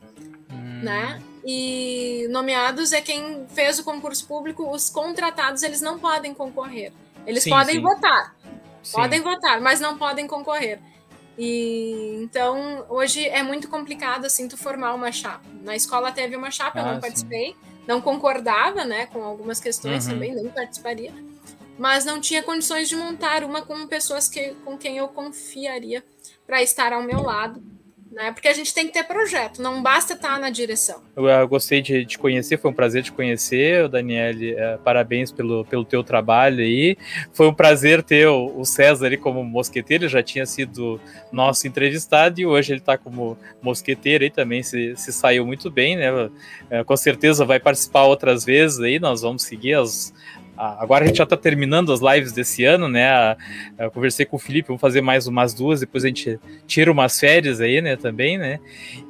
hum. 0.50 0.82
né? 0.82 1.22
E 1.48 2.26
nomeados 2.28 2.92
é 2.92 3.00
quem 3.00 3.46
fez 3.48 3.78
o 3.78 3.84
concurso 3.84 4.26
público, 4.26 4.68
os 4.68 4.90
contratados 4.90 5.62
eles 5.62 5.80
não 5.80 5.96
podem 5.96 6.34
concorrer. 6.34 6.92
Eles 7.24 7.44
Sim, 7.44 7.50
podem 7.50 7.76
sim. 7.76 7.80
votar, 7.80 8.34
Sim. 8.82 8.92
podem 8.92 9.20
votar, 9.20 9.60
mas 9.60 9.78
não 9.78 9.96
podem 9.96 10.26
concorrer. 10.26 10.80
E 11.38 12.18
então 12.22 12.84
hoje 12.88 13.24
é 13.28 13.42
muito 13.44 13.68
complicado 13.68 14.24
assim 14.24 14.48
tu 14.48 14.56
formar 14.56 14.92
uma 14.94 15.12
chapa. 15.12 15.44
Na 15.62 15.76
escola 15.76 16.10
teve 16.10 16.34
uma 16.34 16.50
chapa, 16.50 16.80
eu 16.80 16.84
Ah, 16.84 16.88
não 16.88 16.94
sim. 16.96 17.00
participei, 17.02 17.56
não 17.86 18.00
concordava, 18.00 18.84
né, 18.84 19.06
com 19.06 19.22
algumas 19.22 19.60
questões 19.60 20.04
Uhum. 20.06 20.14
também, 20.14 20.34
nem 20.34 20.48
participaria. 20.48 21.14
Mas 21.78 22.04
não 22.04 22.20
tinha 22.20 22.42
condições 22.42 22.88
de 22.88 22.96
montar 22.96 23.44
uma 23.44 23.62
com 23.62 23.86
pessoas 23.86 24.28
que, 24.28 24.54
com 24.64 24.76
quem 24.78 24.96
eu 24.96 25.08
confiaria 25.08 26.02
para 26.46 26.62
estar 26.62 26.92
ao 26.92 27.02
meu 27.02 27.20
lado, 27.22 27.62
né? 28.16 28.32
Porque 28.32 28.48
a 28.48 28.54
gente 28.54 28.72
tem 28.72 28.86
que 28.86 28.94
ter 28.94 29.04
projeto, 29.04 29.60
não 29.60 29.82
basta 29.82 30.14
estar 30.14 30.40
na 30.40 30.48
direção. 30.48 31.02
Eu, 31.14 31.28
eu 31.28 31.46
gostei 31.46 31.82
de 31.82 32.06
te 32.06 32.18
conhecer, 32.18 32.56
foi 32.56 32.70
um 32.70 32.74
prazer 32.74 33.02
te 33.02 33.12
conhecer, 33.12 33.86
Daniele. 33.90 34.54
é, 34.54 34.78
parabéns 34.78 35.30
pelo, 35.30 35.66
pelo 35.66 35.84
teu 35.84 36.02
trabalho 36.02 36.60
aí. 36.60 36.96
Foi 37.34 37.46
um 37.46 37.52
prazer 37.52 38.02
ter 38.02 38.26
o, 38.26 38.58
o 38.58 38.64
César 38.64 39.04
ali 39.04 39.18
como 39.18 39.44
mosqueteiro, 39.44 40.08
já 40.08 40.22
tinha 40.22 40.46
sido 40.46 40.98
nosso 41.30 41.68
entrevistado 41.68 42.40
e 42.40 42.46
hoje 42.46 42.72
ele 42.72 42.80
está 42.80 42.96
como 42.96 43.36
mosqueteiro 43.60 44.24
aí 44.24 44.30
também, 44.30 44.62
se, 44.62 44.96
se 44.96 45.12
saiu 45.12 45.44
muito 45.44 45.70
bem, 45.70 45.96
né? 45.96 46.30
É, 46.70 46.82
com 46.82 46.96
certeza 46.96 47.44
vai 47.44 47.60
participar 47.60 48.04
outras 48.04 48.46
vezes 48.46 48.80
aí, 48.80 48.98
nós 48.98 49.20
vamos 49.20 49.42
seguir 49.42 49.74
as. 49.74 50.14
Agora 50.56 51.04
a 51.04 51.06
gente 51.06 51.18
já 51.18 51.24
está 51.24 51.36
terminando 51.36 51.92
as 51.92 52.00
lives 52.00 52.32
desse 52.32 52.64
ano, 52.64 52.88
né? 52.88 53.36
Eu 53.78 53.90
conversei 53.90 54.24
com 54.24 54.36
o 54.36 54.38
Felipe, 54.38 54.68
vamos 54.68 54.80
fazer 54.80 55.00
mais 55.00 55.26
umas 55.26 55.52
duas, 55.52 55.80
depois 55.80 56.04
a 56.04 56.08
gente 56.08 56.38
tira 56.66 56.90
umas 56.90 57.18
férias 57.18 57.60
aí, 57.60 57.80
né? 57.82 57.96
Também, 57.96 58.38
né? 58.38 58.58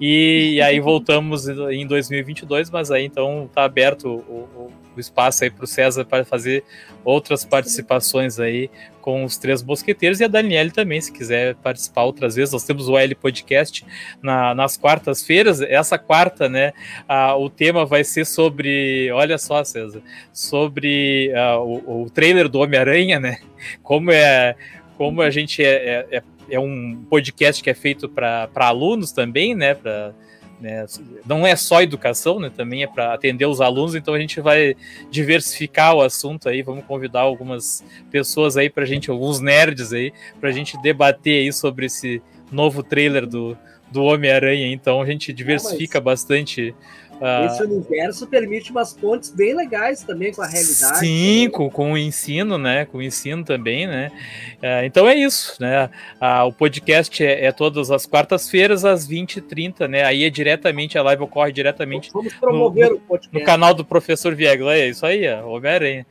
E, 0.00 0.60
aí 0.62 0.80
voltamos 0.80 1.46
em 1.70 1.86
2022, 1.86 2.70
mas 2.70 2.90
aí 2.90 3.04
então 3.04 3.48
tá 3.54 3.64
aberto 3.64 4.06
o- 4.08 4.70
o 4.96 5.00
espaço 5.00 5.44
aí 5.44 5.50
para 5.50 5.64
o 5.64 5.66
César 5.66 6.04
para 6.04 6.24
fazer 6.24 6.64
outras 7.04 7.44
participações 7.44 8.38
aí 8.40 8.70
com 9.00 9.24
os 9.24 9.36
três 9.36 9.62
mosqueteiros 9.62 10.18
e 10.18 10.24
a 10.24 10.28
Daniele 10.28 10.72
também, 10.72 11.00
se 11.00 11.12
quiser 11.12 11.54
participar 11.56 12.02
outras 12.02 12.34
vezes. 12.34 12.52
Nós 12.52 12.64
temos 12.64 12.88
o 12.88 12.98
L 12.98 13.14
Podcast 13.14 13.86
na- 14.20 14.52
nas 14.54 14.76
quartas-feiras. 14.76 15.60
Essa 15.60 15.96
quarta, 15.96 16.48
né? 16.48 16.72
ah, 17.08 17.36
o 17.36 17.48
tema 17.48 17.86
vai 17.86 18.02
ser 18.02 18.24
sobre, 18.24 19.10
olha 19.12 19.38
só, 19.38 19.62
César, 19.62 20.02
sobre 20.32 21.32
ah, 21.36 21.58
o, 21.60 22.02
o 22.02 22.10
trailer 22.10 22.48
do 22.48 22.58
Homem-Aranha, 22.58 23.20
né? 23.20 23.38
Como 23.82 24.10
é, 24.10 24.56
como 24.96 25.22
a 25.22 25.30
gente 25.30 25.62
é, 25.62 26.06
é, 26.10 26.16
é 26.18 26.22
é 26.48 26.60
um 26.60 27.04
podcast 27.10 27.62
que 27.62 27.68
é 27.68 27.74
feito 27.74 28.08
para 28.08 28.48
alunos 28.54 29.10
também, 29.10 29.54
né? 29.54 29.74
Pra, 29.74 30.14
né, 30.60 30.86
não 31.26 31.46
é 31.46 31.54
só 31.54 31.82
educação, 31.82 32.40
né? 32.40 32.50
Também 32.54 32.82
é 32.82 32.86
para 32.86 33.12
atender 33.12 33.46
os 33.46 33.60
alunos. 33.60 33.94
Então 33.94 34.14
a 34.14 34.18
gente 34.18 34.40
vai 34.40 34.74
diversificar 35.10 35.94
o 35.94 36.02
assunto 36.02 36.48
aí. 36.48 36.62
Vamos 36.62 36.84
convidar 36.84 37.20
algumas 37.20 37.84
pessoas 38.10 38.56
aí 38.56 38.70
para 38.70 38.84
gente, 38.84 39.10
alguns 39.10 39.40
nerds 39.40 39.92
aí, 39.92 40.12
para 40.40 40.48
a 40.48 40.52
gente 40.52 40.80
debater 40.80 41.42
aí 41.42 41.52
sobre 41.52 41.86
esse 41.86 42.22
novo 42.50 42.82
trailer 42.82 43.26
do, 43.26 43.56
do 43.90 44.02
Homem-Aranha. 44.04 44.72
Então 44.72 45.00
a 45.00 45.06
gente 45.06 45.32
diversifica 45.32 46.00
bastante. 46.00 46.74
Ah, 47.20 47.46
Esse 47.46 47.62
universo 47.62 48.26
permite 48.26 48.70
umas 48.70 48.92
pontes 48.92 49.30
bem 49.30 49.54
legais 49.54 50.02
também 50.02 50.32
com 50.32 50.42
a 50.42 50.46
realidade. 50.46 50.98
Sim, 50.98 51.44
né? 51.44 51.50
com, 51.50 51.70
com 51.70 51.92
o 51.92 51.98
ensino, 51.98 52.58
né? 52.58 52.84
Com 52.84 52.98
o 52.98 53.02
ensino 53.02 53.44
também, 53.44 53.86
né? 53.86 54.12
É, 54.60 54.84
então 54.84 55.08
é 55.08 55.14
isso, 55.14 55.56
né? 55.60 55.90
Ah, 56.20 56.44
o 56.44 56.52
podcast 56.52 57.24
é, 57.24 57.46
é 57.46 57.52
todas 57.52 57.90
as 57.90 58.06
quartas-feiras, 58.06 58.84
às 58.84 59.08
20h30, 59.08 59.88
né? 59.88 60.04
Aí 60.04 60.24
é 60.24 60.30
diretamente, 60.30 60.98
a 60.98 61.02
live 61.02 61.22
ocorre 61.22 61.52
diretamente 61.52 62.10
Vamos 62.12 62.34
promover 62.34 62.92
o 62.92 63.00
podcast. 63.00 63.34
no 63.34 63.44
canal 63.44 63.72
do 63.72 63.84
professor 63.84 64.34
Viegla. 64.34 64.74
É 64.74 64.88
isso 64.88 65.06
aí, 65.06 65.26
Homem-Aranha. 65.28 66.06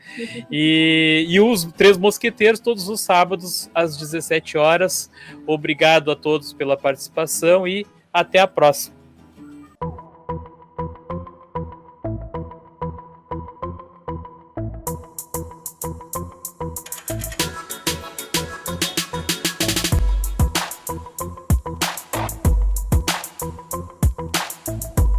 E, 0.51 1.26
e 1.28 1.39
os 1.39 1.66
Três 1.66 1.97
Mosqueteiros, 1.97 2.60
todos 2.60 2.89
os 2.89 3.01
sábados, 3.01 3.70
às 3.74 3.97
17 3.97 4.58
horas. 4.58 5.10
Obrigado 5.45 6.12
a 6.12 6.16
todos 6.16 6.53
pela 6.53 6.78
participação 6.78 7.68
e 7.68 7.86
até 8.12 8.39
a 8.39 8.47
próxima. 8.47 8.95